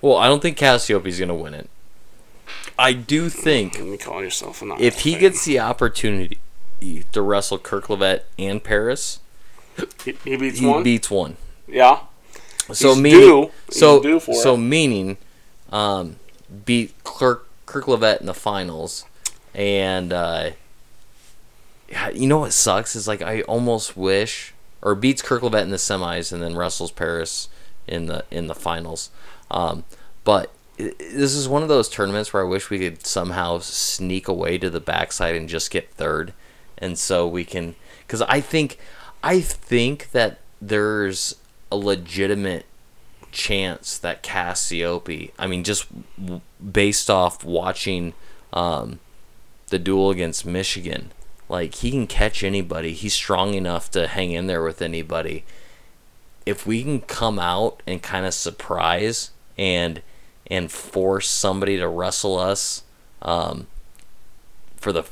[0.00, 1.68] Well, I don't think Cassioppi's gonna win it.
[2.78, 6.38] I do think Can you call yourself an if he gets the opportunity
[7.12, 9.20] to wrestle Kerkvliet and Parris,
[10.04, 10.82] he, he beats he one.
[10.82, 11.36] beats one.
[11.66, 12.00] yeah,
[12.72, 13.50] So He's meaning, due.
[13.70, 14.58] So so it.
[14.58, 15.18] meaning,
[15.70, 16.16] um,
[16.64, 17.86] beat Kirk Kirk
[18.20, 19.04] in the finals,
[19.54, 20.50] and uh,
[22.12, 26.32] you know what sucks is like I almost wish or beats Kerkvliet in the semis
[26.32, 27.48] and then wrestles Parris
[27.86, 29.10] in the in the finals,
[29.50, 29.84] um,
[30.24, 30.52] but.
[30.80, 34.70] This is one of those tournaments where I wish we could somehow sneak away to
[34.70, 36.32] the backside and just get third,
[36.78, 37.74] and so we can.
[38.06, 38.78] Because I think,
[39.22, 41.36] I think that there's
[41.70, 42.66] a legitimate
[43.30, 45.86] chance that Cassioppi, I mean, just
[46.18, 46.40] w-
[46.72, 48.14] based off watching
[48.52, 49.00] um,
[49.68, 51.12] the duel against Michigan,
[51.48, 52.92] like he can catch anybody.
[52.92, 55.44] He's strong enough to hang in there with anybody.
[56.46, 60.02] If we can come out and kind of surprise and
[60.50, 62.82] and force somebody to wrestle us
[63.20, 63.66] um,
[64.76, 65.04] for the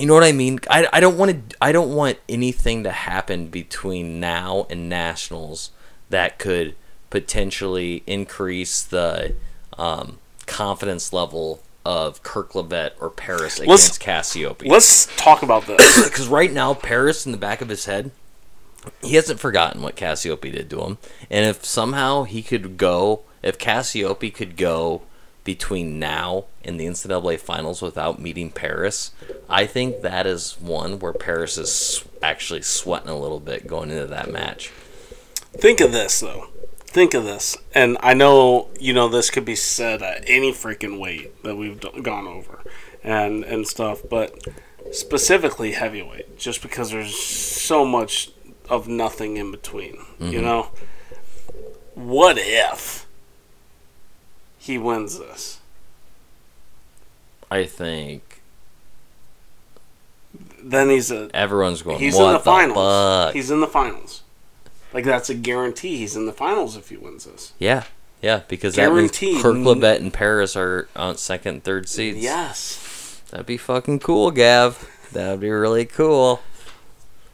[0.00, 0.60] you know what I mean?
[0.70, 5.70] I, I don't want to I don't want anything to happen between now and nationals
[6.08, 6.74] that could
[7.10, 9.34] potentially increase the
[9.78, 14.66] um, confidence level of Kerkvliet or Parris Let's- against Cassioppi.
[14.68, 16.04] let's talk about this.
[16.10, 18.10] Because right now, Parris in the back of his head,
[19.02, 20.98] he hasn't forgotten what Cassioppi did to him.
[21.30, 25.02] And if somehow he could go, if Cassioppi could go
[25.54, 29.10] between now and the NCAA finals without meeting Parris,
[29.48, 34.06] I think that is one where Parris is actually sweating a little bit going into
[34.06, 34.68] that match.
[35.52, 36.46] Think of this though.
[36.78, 41.00] Think of this, and I know you know this could be said at any freaking
[41.00, 42.62] weight that we've gone over.
[43.02, 44.36] and and stuff, but
[44.92, 48.30] specifically heavyweight, just because there's so much
[48.68, 49.98] of nothing in between.
[50.18, 50.40] You mm-hmm.
[50.42, 50.70] know,
[51.94, 53.06] what if
[54.60, 55.58] he wins this?
[57.50, 58.40] I think
[60.62, 61.98] Then he's a everyone's going.
[61.98, 62.76] he's in the, finals.
[62.76, 63.34] fuck?
[63.34, 64.22] He's in the finals.
[64.92, 65.96] Like that's a guarantee.
[65.96, 67.52] He's in the finals if he wins this.
[67.58, 67.84] Yeah,
[68.22, 69.42] yeah, because that means Guaranteed.
[69.42, 72.18] Kerkvliet and Parris are on second, and third seeds.
[72.18, 73.20] Yes.
[73.30, 74.88] that'd be fucking cool, Gav.
[75.12, 76.40] That'd be really cool.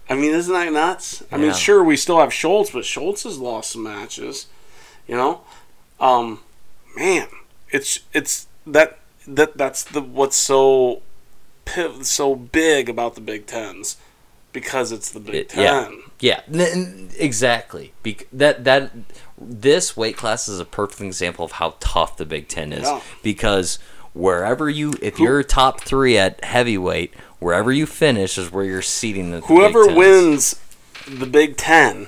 [0.08, 1.24] I mean, isn't that nuts?
[1.32, 4.46] I mean, sure, we still have Schultz, but Schultz has lost some matches.
[5.08, 5.40] You know,
[5.98, 6.40] um,
[6.96, 7.28] man,
[7.70, 11.02] it's it's that that that's the what's so
[11.64, 13.96] piv- so big about the Big Tens
[14.52, 15.62] because it's the Big It- Ten.
[15.62, 15.90] yeah.
[16.18, 16.40] Yeah,
[17.18, 17.92] exactly.
[18.02, 18.90] Bec- that that
[19.38, 23.00] this weight class is a perfect example of how tough the Big Ten is Yeah.
[23.22, 23.78] because
[24.14, 29.30] wherever you, if you're top three at heavyweight, wherever you finish is where you're seating
[29.30, 30.56] the Whoever wins
[31.06, 32.06] the Big Ten,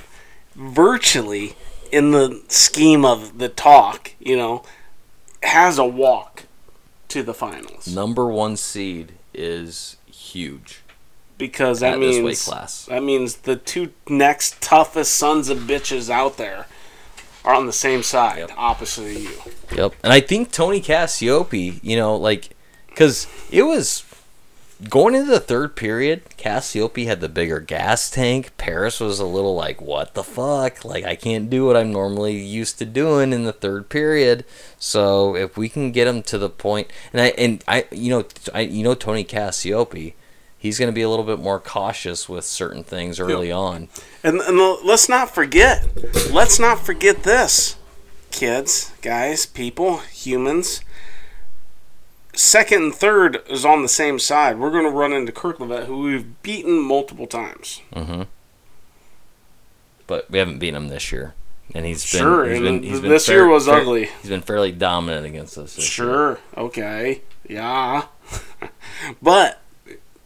[0.57, 1.55] virtually
[1.93, 4.63] in the scheme of the talk, you know,
[5.43, 6.45] has a walk
[7.09, 10.81] to the finals number one seed is huge
[11.39, 12.87] because that means class.
[12.87, 16.67] that means the two next toughest sons of bitches out there
[17.45, 18.51] are on the same side, Yep.
[18.57, 19.39] opposite of you.
[19.75, 19.95] Yep.
[20.03, 22.51] And I think Tony Cassioppi, you know, like,
[22.89, 24.01] because it was
[24.89, 28.57] going into the third period, Cassioppi had the bigger gas tank.
[28.57, 30.85] Parris was a little like, what the fuck?
[30.85, 34.45] Like, I can't do what I'm normally used to doing in the third period.
[34.79, 38.25] So if we can get him to the point, and I, and I, you know,
[38.55, 40.15] I, you know, Tony Cassioppi,
[40.57, 43.89] he's going to be a little bit more cautious with certain things early on.
[44.23, 45.87] And, and let's not forget,
[46.31, 47.77] let's not forget this,
[48.31, 50.83] kids, guys, people, humans.
[52.39, 54.61] Second and third is on the same side.
[54.61, 57.83] We're going to run into Kerkvliet, who we've beaten multiple times.
[57.93, 58.23] Mm-hmm.
[60.07, 61.35] But we haven't beaten him this year.
[61.75, 64.05] And he's been, Sure, he's been, he's been this fair- year was fair- ugly.
[64.23, 65.75] He's been fairly dominant against us.
[65.75, 66.07] this year.
[66.07, 68.05] Sure, okay, yeah,
[69.23, 69.61] but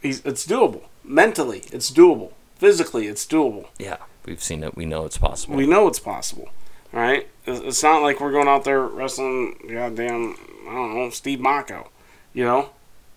[0.01, 0.83] he's, it's doable.
[1.03, 2.31] Mentally, it's doable.
[2.55, 3.67] Physically, it's doable.
[3.77, 4.77] Yeah, we've seen it.
[4.77, 5.55] We know it's possible.
[5.57, 6.47] We know it's possible,
[6.93, 7.27] all right?
[7.45, 10.37] It's it's not like we're going out there wrestling, goddamn,
[10.69, 11.87] I don't know, Steve Mocco,
[12.33, 12.69] you know?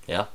[0.07, 0.27] yeah,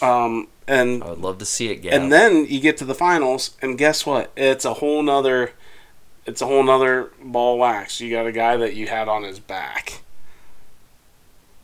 [0.00, 1.92] Um, and I would love to see it, Gav.
[1.92, 4.30] and then you get to the finals, and guess what?
[4.36, 5.52] It's a whole nother,
[6.26, 8.00] it's a whole nother ball wax.
[8.00, 10.00] You got a guy that you had on his back.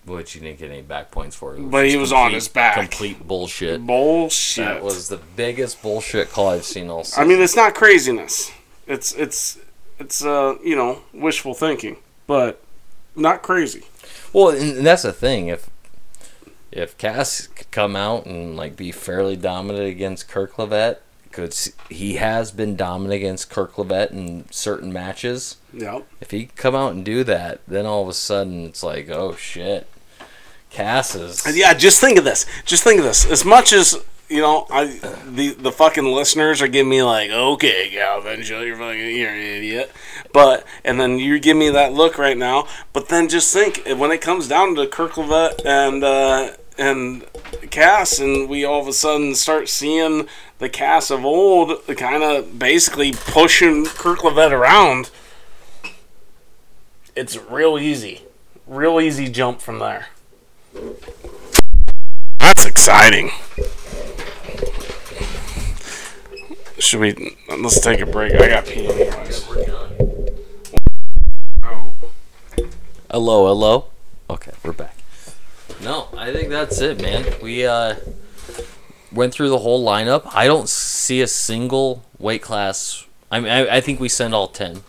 [0.06, 1.54] which you didn't get any back points for.
[1.56, 2.74] But he was on his back.
[2.76, 3.84] Complete bullshit.
[3.86, 4.64] Bullshit.
[4.64, 7.22] That was the biggest bullshit call I've seen all season.
[7.24, 8.50] I mean, it's not craziness.
[8.86, 9.58] It's it's
[9.98, 12.62] it's uh you know wishful thinking, but
[13.16, 13.82] not crazy.
[14.32, 15.48] well, and, and that's the thing.
[15.48, 15.68] If
[16.70, 22.50] if Cass could come out and like be fairly dominant against Kerkvliet, because he has
[22.50, 25.56] been dominant against Kerkvliet in certain matches.
[25.72, 26.06] Yep.
[26.20, 29.34] If he come out and do that, then all of a sudden it's like, oh
[29.36, 29.86] shit,
[30.70, 31.56] Cass is.
[31.56, 32.44] Yeah, just think of this.
[32.64, 33.24] Just think of this.
[33.30, 34.84] As much as you know, I
[35.26, 39.90] the the fucking listeners are giving me like, okay, Galvin, you're fucking you're an idiot.
[40.32, 42.68] But and then you give me that look right now.
[42.92, 47.24] But then just think when it comes down to Kerkvliet and uh, and
[47.70, 52.58] Cass, and we all of a sudden start seeing the Cass of old, kind of
[52.58, 55.10] basically pushing Kerkvliet around.
[57.16, 58.22] It's real easy,
[58.66, 60.08] real easy jump from there.
[62.38, 63.30] That's exciting.
[66.78, 67.36] Should we?
[67.48, 68.34] Let's take a break.
[68.34, 69.48] I got pee anyways.
[71.64, 71.92] Oh.
[73.10, 73.86] Hello, hello.
[74.30, 74.96] Okay, we're back.
[75.82, 77.24] No, I think that's it, man.
[77.42, 77.96] We uh
[79.12, 80.30] went through the whole lineup.
[80.32, 83.06] I don't see a single weight class.
[83.30, 84.82] I mean, I, I think we send all ten.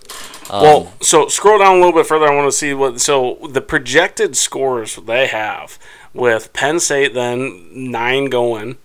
[0.52, 2.28] Um, Well, so scroll down a little bit further.
[2.28, 3.02] I want to see what.
[3.02, 5.80] So the projected scores they have
[6.14, 8.78] with Penn State, then nine going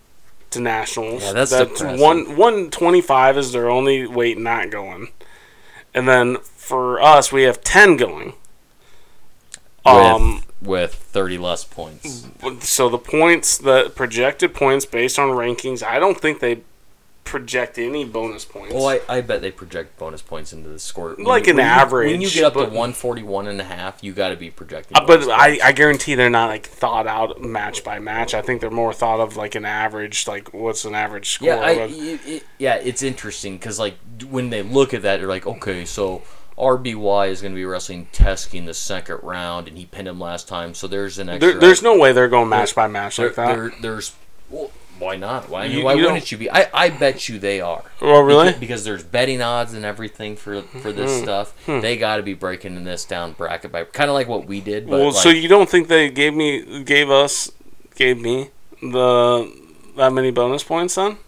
[0.55, 1.23] to nationals.
[1.23, 2.01] Yeah, that's depressing.
[2.01, 5.09] one one twenty five is their only weight not going,
[5.93, 8.35] and then for us we have ten going.
[9.85, 12.27] with, Um, with thirty less points.
[12.61, 16.63] so the points, the projected points based on rankings, I don't think they
[17.25, 18.75] project any bonus points.
[18.75, 21.15] Well, I, I bet they project bonus points into the score.
[21.15, 23.61] When Like you- an when you- average, when you get up but- to 141 and
[23.61, 24.97] a half, you got to be projecting.
[24.97, 25.59] Uh, but I.
[25.65, 28.35] I guarantee they're not like thought out match by match.
[28.35, 31.49] I think they're more thought of like an average, like what's an average score.
[31.49, 33.97] Yeah, I, it, it- yeah, it's interesting because like
[34.29, 36.23] when they look at that, they're like, okay, so
[36.59, 40.21] RBY is going to be wrestling Teske in the second round, and he pinned him
[40.21, 40.75] last time.
[40.75, 41.53] So there's an extra.
[41.53, 43.57] There, there's no way they're going match by match like that.
[43.57, 44.15] there- there's.
[44.51, 45.49] Well, why not?
[45.49, 45.65] Why?
[45.67, 46.51] You- why you wouldn't you be?
[46.51, 47.83] I, I bet you they are.
[48.01, 48.47] oh, really?
[48.47, 51.23] Because, because there's betting odds and everything for for this Hmm.
[51.25, 51.67] stuff.
[51.67, 54.87] They got to be breaking this down bracket by kind of like what we did.
[54.87, 57.51] But well, like, so you don't think they gave me, gave us,
[57.97, 59.53] gave me the
[59.97, 61.19] that many bonus points then?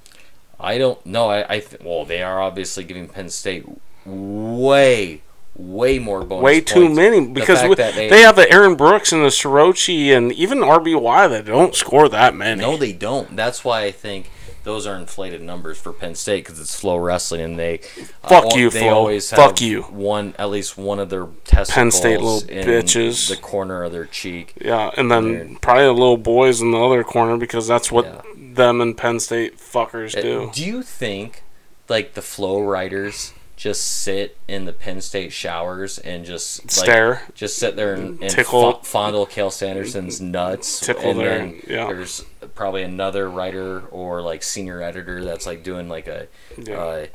[0.59, 1.29] I don't know.
[1.29, 3.65] I, I th- well, they are obviously giving Penn State
[4.07, 5.21] way,
[5.57, 6.43] way more bonus.
[6.45, 10.17] Way too many because fact we, that they, have the Aaron Brooks and the Starocci
[10.17, 12.61] and even RBY that don't score that many.
[12.61, 13.35] No, they don't.
[13.37, 14.31] That's why I think
[14.65, 17.79] those are inflated numbers for Penn State because it's flo wrestling and they
[18.23, 18.89] Fuck uh, you, They Flo.
[18.95, 19.83] always have Fuck you.
[19.83, 23.29] One at least one of their testicles Penn State little bitches.
[23.29, 24.55] the corner of their cheek.
[24.61, 28.21] Yeah, and then probably a little boys in the other corner because that's what Yeah.
[28.55, 30.51] them and Penn State fuckers Uh, do.
[30.53, 31.45] Do you think
[31.89, 37.23] like the flo riders just sit in the Penn State showers and just like, Stare.
[37.35, 38.75] just sit there and, and Tickle.
[38.75, 40.81] fa- fondle Cael Sanderson's nuts.
[40.81, 41.87] Tickle and their- then yeah.
[41.87, 42.23] there's
[42.55, 46.29] probably another writer or like senior editor that's like doing like a
[46.59, 46.77] Yeah.
[46.79, 47.07] uh,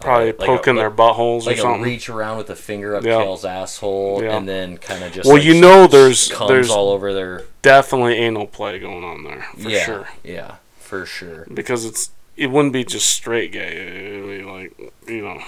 [0.00, 1.82] Probably uh, like a- poking their buttholes like or a something.
[1.82, 3.14] reach around with a finger up Yeah.
[3.20, 4.36] Cael's asshole Yeah.
[4.36, 7.44] and then kind of just Well, like, you know there's- there's- all over there.
[7.62, 10.08] Definitely anal play going on there for yeah sure.
[10.24, 13.76] yeah for sure Because it's it wouldn't be just straight gay.
[13.76, 15.40] It would be like you know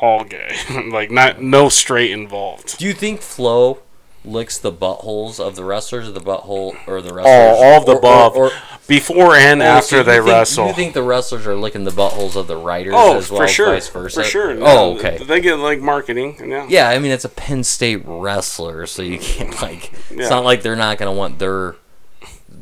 [0.00, 0.56] all gay,
[0.90, 2.78] like not no straight involved.
[2.78, 3.78] Do you think Flo
[4.26, 7.26] licks the buttholes of the wrestlers or the butthole or the wrestlers?
[7.58, 8.50] All, all of the Or- or- above, Or,
[8.88, 10.66] before and or- after so they think, wrestle.
[10.68, 13.48] You think the wrestlers are licking the buttholes of the writers oh, as well for
[13.48, 14.22] sure, vice versa?
[14.22, 14.56] for sure.
[14.60, 15.22] Oh, okay.
[15.22, 16.36] They get like marketing.
[16.50, 16.66] Yeah.
[16.68, 19.92] Yeah, I mean it's a Penn State wrestler, so you can't like.
[20.10, 20.22] Yeah.
[20.22, 21.76] It's not like they're not gonna want their.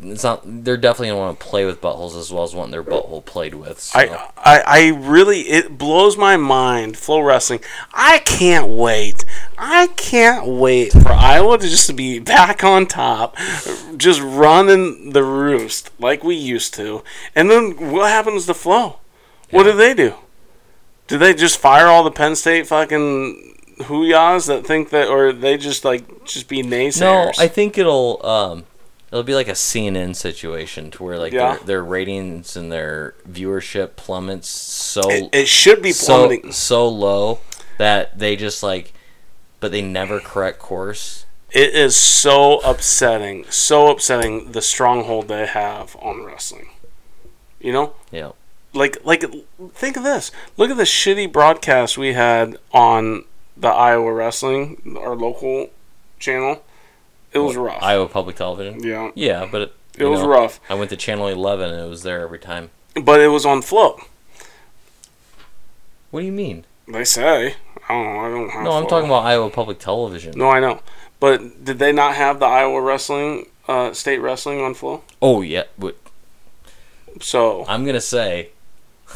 [0.04, 0.42] It's not.
[0.44, 3.54] They're definitely gonna want to play with buttholes as well as wanting their butthole played
[3.54, 3.80] with.
[3.80, 3.98] So.
[3.98, 6.96] I, I I really it blows my mind.
[6.96, 7.60] Flo wrestling.
[7.92, 9.24] I can't wait.
[9.56, 13.36] I can't wait for Iowa to just be back on top,
[13.96, 17.04] just running the roost like we used to.
[17.34, 18.98] And then what happens to Flo?
[19.50, 20.14] What do they do?
[21.06, 25.56] Do they just fire all the Penn State fucking hooyahs that think that, or they
[25.56, 27.00] just like just be naysayers?
[27.00, 28.64] No, I think it'll um
[29.12, 31.56] it'll be like a CNN situation to where like Yeah.
[31.58, 37.38] their, their ratings and their viewership plummets so it, it should be so so low
[37.78, 38.92] that they just like
[39.60, 41.24] but they never correct course.
[41.52, 46.70] It is so upsetting, so upsetting the stronghold they have on wrestling.
[47.60, 48.32] You know, Yeah.
[48.72, 49.22] like like
[49.74, 50.32] think of this.
[50.56, 53.24] Look at the shitty broadcast we had on
[53.56, 55.70] the Iowa wrestling, our local
[56.18, 56.64] channel.
[57.32, 57.82] It was rough.
[57.82, 58.82] Iowa Public Television.
[58.82, 61.88] yeah, Yeah, but it, it was know, rough, I went to channel 11 and it
[61.88, 62.70] was there every time.
[62.94, 63.98] but it was on Flo.
[66.10, 66.64] What do you mean?
[66.86, 67.56] They say.
[67.88, 68.20] I don't know.
[68.20, 68.64] I don't have.
[68.64, 70.34] No, I'm talking about Iowa Public Television.
[70.36, 70.80] No, I know.
[71.20, 75.02] But did they not have the Iowa wrestling, uh, state wrestling on Flo?
[75.22, 75.96] Oh yeah, but
[77.20, 78.50] So I'm going to say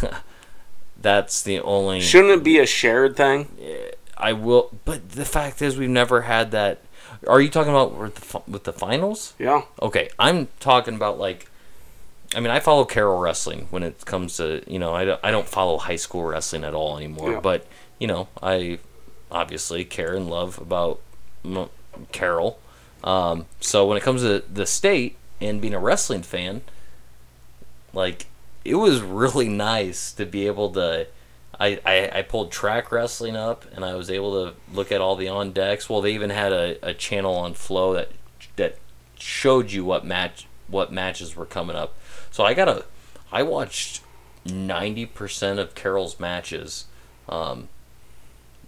[1.00, 3.48] that's the only shouldn't it be a shared thing?
[4.16, 6.80] I will, but the fact is, we've never had that.
[7.26, 9.34] Are you talking about with the, with the finals?
[9.38, 9.62] Yeah.
[9.80, 11.50] Okay, I'm talking about like.
[12.34, 15.30] I mean, I follow Carroll wrestling when it comes to you know I don't, I
[15.30, 17.32] don't follow high school wrestling at all anymore.
[17.32, 17.40] Yeah.
[17.40, 17.66] But
[17.98, 18.78] you know I
[19.30, 21.00] obviously care and love about
[21.44, 21.70] m-
[22.12, 22.58] Carroll.
[23.04, 26.62] Um, so when it comes to the state and being a wrestling fan,
[27.92, 28.26] like
[28.64, 31.06] it was really nice to be able to
[31.58, 35.16] I, I, I pulled track wrestling up and I was able to look at all
[35.16, 35.88] the on decks.
[35.88, 38.10] Well, they even had a, a channel on Flo that
[38.56, 38.76] that
[39.18, 41.94] showed you what match what matches were coming up.
[42.30, 42.84] So I got a
[43.32, 44.02] I watched
[44.44, 46.84] ninety percent of Carroll's matches,
[47.28, 47.68] um,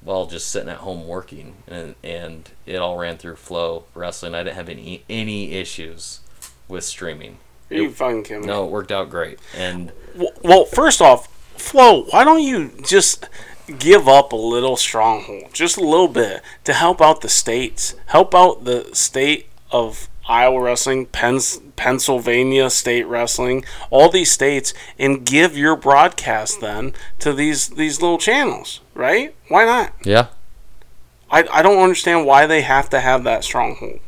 [0.01, 4.35] while just sitting at home working, and and it all ran through Flo wrestling.
[4.35, 6.21] I didn't have any any issues
[6.69, 7.39] with streaming.
[7.71, 8.47] Are you fucking kidding me?
[8.47, 9.39] No, it worked out great.
[9.55, 11.29] And W- Well, first off,
[11.59, 13.29] Flo, why don't you just
[13.79, 18.35] give up a little stronghold, just a little bit, to help out the states, help
[18.35, 25.57] out the state of Iowa wrestling, Pens- Pennsylvania state wrestling, all these states, and give
[25.57, 29.35] your broadcast then to these these little channels, right?
[29.49, 29.93] Why not?
[30.05, 30.29] yeah,
[31.31, 34.01] I, I don't understand why they have to have that stronghold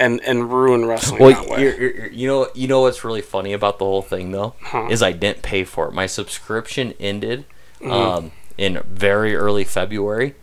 [0.00, 1.62] and and ruin wrestling Well, that way.
[1.62, 4.88] you're, you're, you're- know, you know what's really funny about the whole thing though Huh.
[4.90, 5.92] is I didn't pay for it.
[5.92, 7.44] My subscription ended
[7.80, 7.92] Mm-hmm.
[7.92, 10.34] um, in very early February.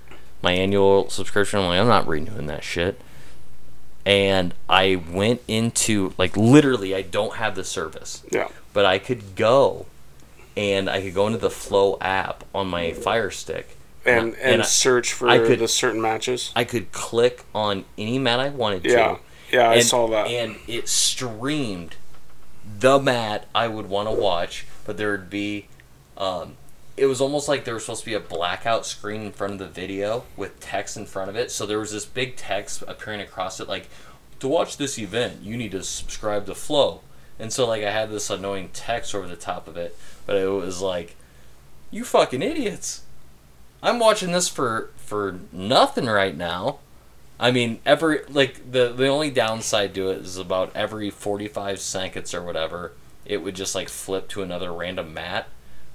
[0.41, 1.59] My annual subscription.
[1.59, 2.99] I'm like, I'm not renewing that shit.
[4.07, 8.47] And I went into like literally, I don't have the service, yeah.
[8.73, 9.85] but I could go
[10.55, 14.65] and I could go into the Flo app on my Fire Stick and And and
[14.65, 16.51] search for I could- the certain matches.
[16.55, 18.89] I could click on any mat I wanted to.
[19.51, 20.27] Yeah, yeah, I saw that.
[20.27, 21.95] And it streamed
[22.79, 25.67] the mat I would want to watch, but there would be.
[26.17, 26.57] Um,
[26.95, 29.59] it was almost like there was supposed to be a blackout screen in front of
[29.59, 31.51] the video with text in front of it.
[31.51, 33.87] So there was this big text appearing across it, like,
[34.39, 37.01] to watch this event, you need to subscribe to Flo.
[37.39, 39.95] And so, like, I had this annoying text over the top of it,
[40.25, 41.15] but it was like,
[41.91, 43.03] you fucking idiots.
[43.81, 46.79] I'm watching this for for nothing right now.
[47.39, 52.33] I mean, every like the the only downside to it is about every 45 seconds
[52.33, 52.93] or whatever,
[53.25, 55.47] it would just like flip to another random mat,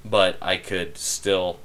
[0.05, 1.59] but I could still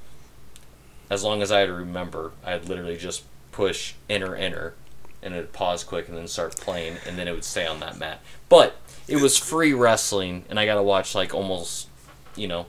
[1.10, 4.74] as long as I had to remember, I'd literally just push enter enter
[5.22, 7.98] and it'd pause quick and then start playing and then it would stay on that
[7.98, 8.22] mat.
[8.50, 8.76] But
[9.08, 11.88] it was free wrestling and I got to watch like almost,
[12.36, 12.66] you know,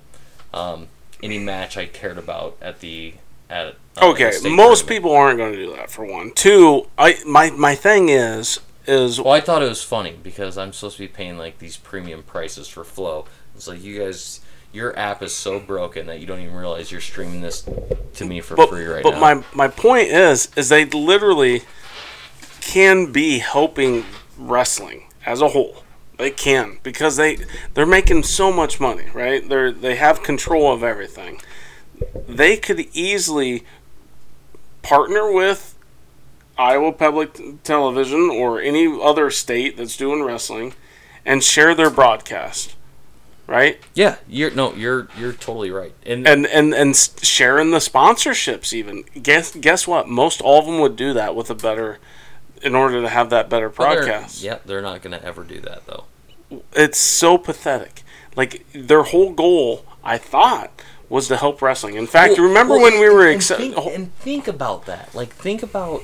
[0.53, 0.89] um,
[1.23, 3.15] any match I cared about at the
[3.51, 4.89] at uh, Okay, most tournament.
[4.89, 6.33] people aren't going to do that for one.
[6.33, 10.73] Two, I my my thing is is Well, I thought it was funny because I'm
[10.73, 13.27] supposed to be paying like these premium prices for Flo.
[13.55, 14.41] It's like you guys,
[14.73, 17.69] your app is so broken that you don't even realize you're streaming this
[18.15, 19.21] to me for but, free right but now.
[19.21, 21.63] my my point is is they literally
[22.61, 24.05] can be helping
[24.37, 25.83] wrestling as a whole.
[26.19, 27.39] They can because they
[27.75, 29.47] they're making so much money, right?
[29.49, 31.41] They're they have control of everything.
[32.29, 33.65] They could easily
[34.83, 35.77] partner with
[36.57, 40.75] Iowa Public Television or any other state that's doing wrestling
[41.25, 42.75] and share their broadcast,
[43.47, 43.79] right?
[43.95, 45.93] yeah, you're no, you're you're totally right.
[46.05, 50.81] And, and and and sharing the sponsorships even guess guess what most all of them
[50.81, 51.99] would do that with a better
[52.63, 55.61] in order to have that better but they're- broadcast Yeah, they're not gonna ever do
[55.61, 56.05] that though.
[56.73, 58.03] it's so pathetic
[58.35, 60.73] like their whole goal i thought
[61.09, 63.77] was to help wrestling in fact Well- remember well, when we were and, accept- think,
[63.77, 65.15] and think about that.
[65.15, 66.03] Like think about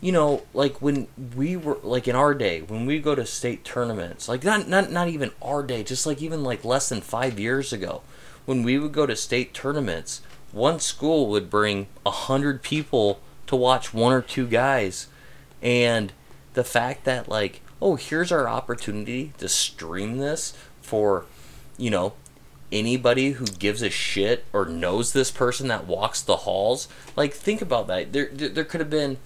[0.00, 3.64] you know, like when we were like in our day, when we go to state
[3.64, 7.38] tournaments, like not not not even our day, just like even like less than five
[7.40, 8.02] years ago,
[8.44, 10.20] when we would go to state tournaments,
[10.52, 15.06] one school would bring a hundred people to watch one or two guys,
[15.62, 16.12] and
[16.52, 20.52] the fact that like, oh, here's our opportunity to stream this
[20.82, 21.24] for,
[21.78, 22.12] you know,
[22.72, 27.62] anybody who gives a shit or knows this person that walks the halls like think
[27.62, 28.12] about that.
[28.12, 29.18] There there, there could have been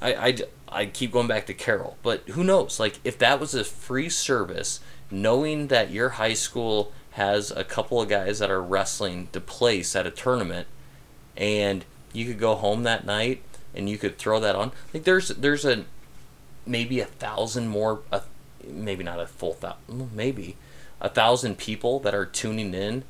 [0.00, 0.36] I, I
[0.68, 2.80] I keep going back to carroll but who knows?
[2.80, 4.80] Like if that was a free service
[5.10, 9.96] knowing that your high school has a couple of guys that are wrestling to place
[9.96, 10.66] at a tournament
[11.36, 13.42] and you could go home that night
[13.74, 15.84] and you could throw that on like there's there's a
[16.66, 18.22] maybe a thousand more a,
[18.66, 20.56] maybe not a full thousand maybe
[21.00, 23.04] a thousand people that are tuning in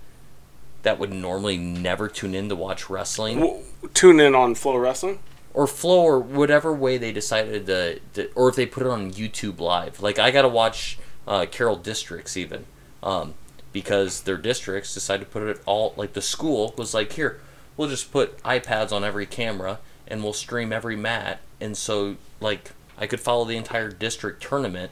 [0.82, 3.40] that would normally never tune in to watch wrestling.
[3.40, 5.18] W- tune in on flo wrestling?
[5.54, 9.12] Or flo or whatever way they decided to, to or if they put it on
[9.12, 10.00] youtube live.
[10.00, 12.64] Like i gotta watch uh, carroll districts even
[13.02, 13.34] um,
[13.72, 17.40] because their districts decided to put it all like the school was like here
[17.76, 21.40] we'll just put ipads on every camera and we'll stream every mat.
[21.60, 24.90] And so like i could follow the entire district tournament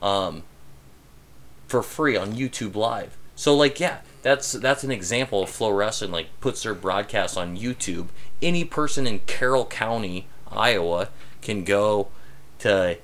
[0.00, 0.42] um,
[1.72, 3.16] for free on YouTube Live.
[3.34, 7.56] So like yeah, that's that's an example of Flo Wrestling like puts their broadcast on
[7.56, 8.08] YouTube.
[8.42, 11.08] Any person in Carroll County, Iowa
[11.40, 12.08] can go
[12.58, 12.98] to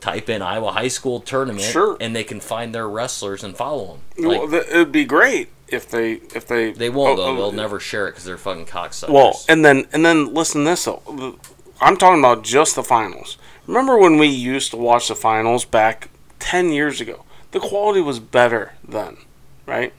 [0.00, 1.96] type in Iowa High School tournament Sure.
[2.00, 3.86] and they can find their wrestlers and follow
[4.16, 4.26] them.
[4.28, 7.32] well, Like, th- it'd be great if they if they they won't oh, though.
[7.32, 9.10] oh, They'll never share it because they're fucking cocksuckers.
[9.12, 11.02] Well, and then and then listen this though.
[11.80, 13.36] I'm talking about just the finals.
[13.66, 16.08] Remember when we used to watch the finals back
[16.38, 17.24] ten years ago?
[17.52, 19.16] The quality was better then,
[19.66, 19.92] right?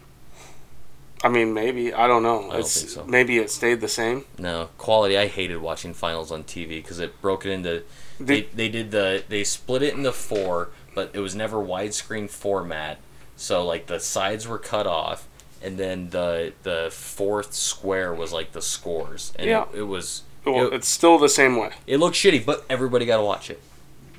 [1.23, 2.49] I mean, maybe I don't know.
[2.49, 3.03] I don't think so.
[3.05, 4.25] Maybe it stayed the same.
[4.39, 5.17] No quality.
[5.17, 7.83] I hated watching finals on TV because it broke it into.
[8.19, 12.97] They, they did the they split it into four, but it was never widescreen format.
[13.35, 15.27] So like the sides were cut off,
[15.61, 19.65] and then the the fourth square was like the scores, and Yeah.
[19.73, 21.71] it, it was Well, it, it's still the same way.
[21.85, 23.59] it looked shitty, but everybody got to watch it.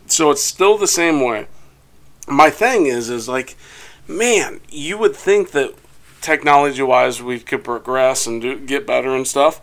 [0.07, 1.47] So it's still the same way.
[2.29, 3.57] My thing is, is like,
[4.07, 5.75] man, you would think that
[6.21, 9.61] technology-wise we could progress and do, get better and stuff,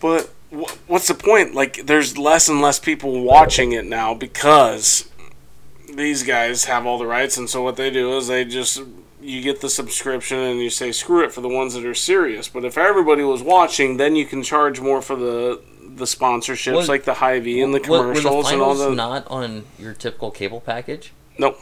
[0.00, 1.54] but wh- what's the point?
[1.54, 5.08] Like, there's less and less people watching it now because
[5.94, 8.82] these guys have all the rights, and so what they do is they just
[9.20, 12.48] you get the subscription and you say screw it for the ones that are serious.
[12.48, 15.60] But if everybody was watching, then you can charge more for the
[15.94, 18.90] the sponsorships, Was- like the Hy-Vee and the commercials were the and all the.
[18.94, 21.12] not on your typical cable package?
[21.38, 21.58] Nope.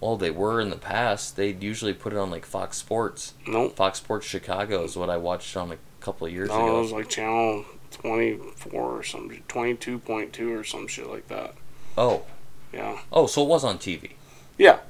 [0.00, 1.36] Well, they were in the past.
[1.36, 3.34] They'd usually put it on like Fox Sports.
[3.46, 3.74] Nope.
[3.76, 6.92] Fox Sports Chicago is what I watched on a couple of years No, it was
[6.92, 11.54] like channel 24 or some 22.2 or some shit like that.
[11.96, 12.24] Oh,
[12.72, 12.98] Yeah.
[13.12, 14.10] oh, so it was on TV.
[14.58, 14.80] Yeah.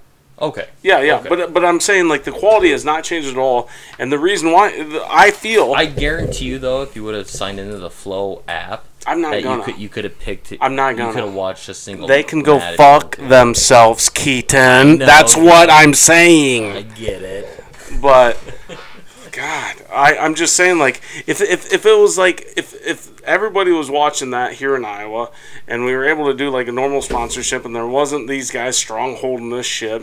[0.40, 0.66] Okay.
[0.82, 1.28] Yeah, yeah, Okay.
[1.28, 4.51] but but I'm saying like the quality has not changed at all, and the reason
[4.51, 4.73] why
[5.09, 8.85] I feel I guarantee you though, if you would have signed into the Flo app,
[9.06, 9.62] I'm not that you gonna.
[9.65, 10.52] could you could have picked.
[10.61, 11.12] I'm not You gonna.
[11.12, 12.09] could have watched a single.
[12.09, 14.98] they can go fuck themselves, Keaton.
[14.98, 15.06] know.
[15.06, 16.73] That's what I'm saying.
[16.73, 17.65] I get it.
[18.02, 18.36] But
[19.35, 23.73] God, I I'm just saying like if if if it was like if if everybody
[23.73, 25.31] was watching that here in Iowa,
[25.66, 28.77] and we were able to do like a normal sponsorship, and there wasn't these guys
[28.82, 30.02] strongholding this shit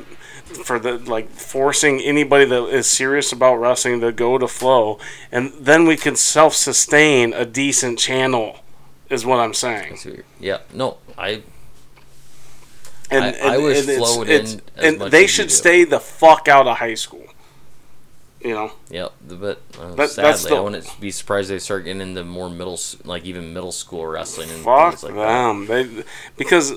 [0.66, 5.00] for the like forcing anybody that is serious about wrestling to go to flo
[5.32, 8.60] and then we could self-sustain a decent channel
[9.10, 9.98] is what i'm saying
[10.42, 10.58] Yeah.
[10.74, 11.42] No, I.
[13.10, 16.68] and, I- I and- wish and it's- it's- and they should stay the fuck out
[16.68, 17.24] of high school
[18.44, 19.12] you know Yep.
[19.28, 22.80] But uh, That- sadly, the- I wouldn't be surprised they start getting into more middle,
[23.06, 25.28] like even middle school wrestling and fuck things like that.
[25.48, 26.04] them they
[26.38, 26.74] because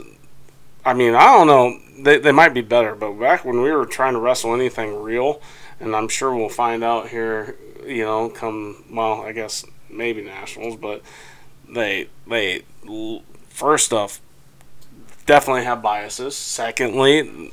[0.84, 3.86] i mean i don't know they, they might be better but back when we were
[3.86, 5.40] trying to wrestle anything real
[5.80, 10.76] and i'm sure we'll find out here you know come well i guess maybe nationals
[10.76, 11.00] but
[11.68, 12.62] they they
[13.48, 14.20] first off
[15.26, 17.50] definitely have biases secondly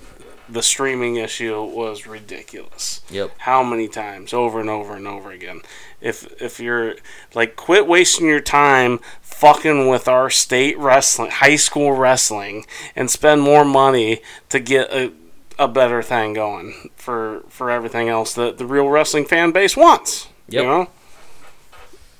[0.51, 3.01] the streaming issue was ridiculous.
[3.09, 3.31] Yep.
[3.39, 4.33] how many times?
[4.33, 5.61] Over and over and over again.
[6.01, 6.95] If if you're
[7.33, 12.65] like quit wasting your time fucking with our state wrestling high school wrestling
[12.95, 15.11] and spend more money to get a,
[15.57, 20.27] a better thing going for for everything else that the real wrestling fan base wants
[20.49, 20.61] Yep.
[20.63, 20.89] you know?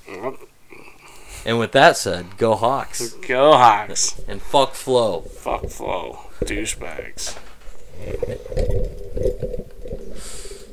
[0.08, 0.36] Well,
[1.44, 3.12] And with that said, go Hawks.
[3.14, 4.20] Go Hawks.
[4.28, 5.22] And fuck Flo.
[5.22, 7.36] fuck flo douchebags
[8.04, 9.71] Thank you.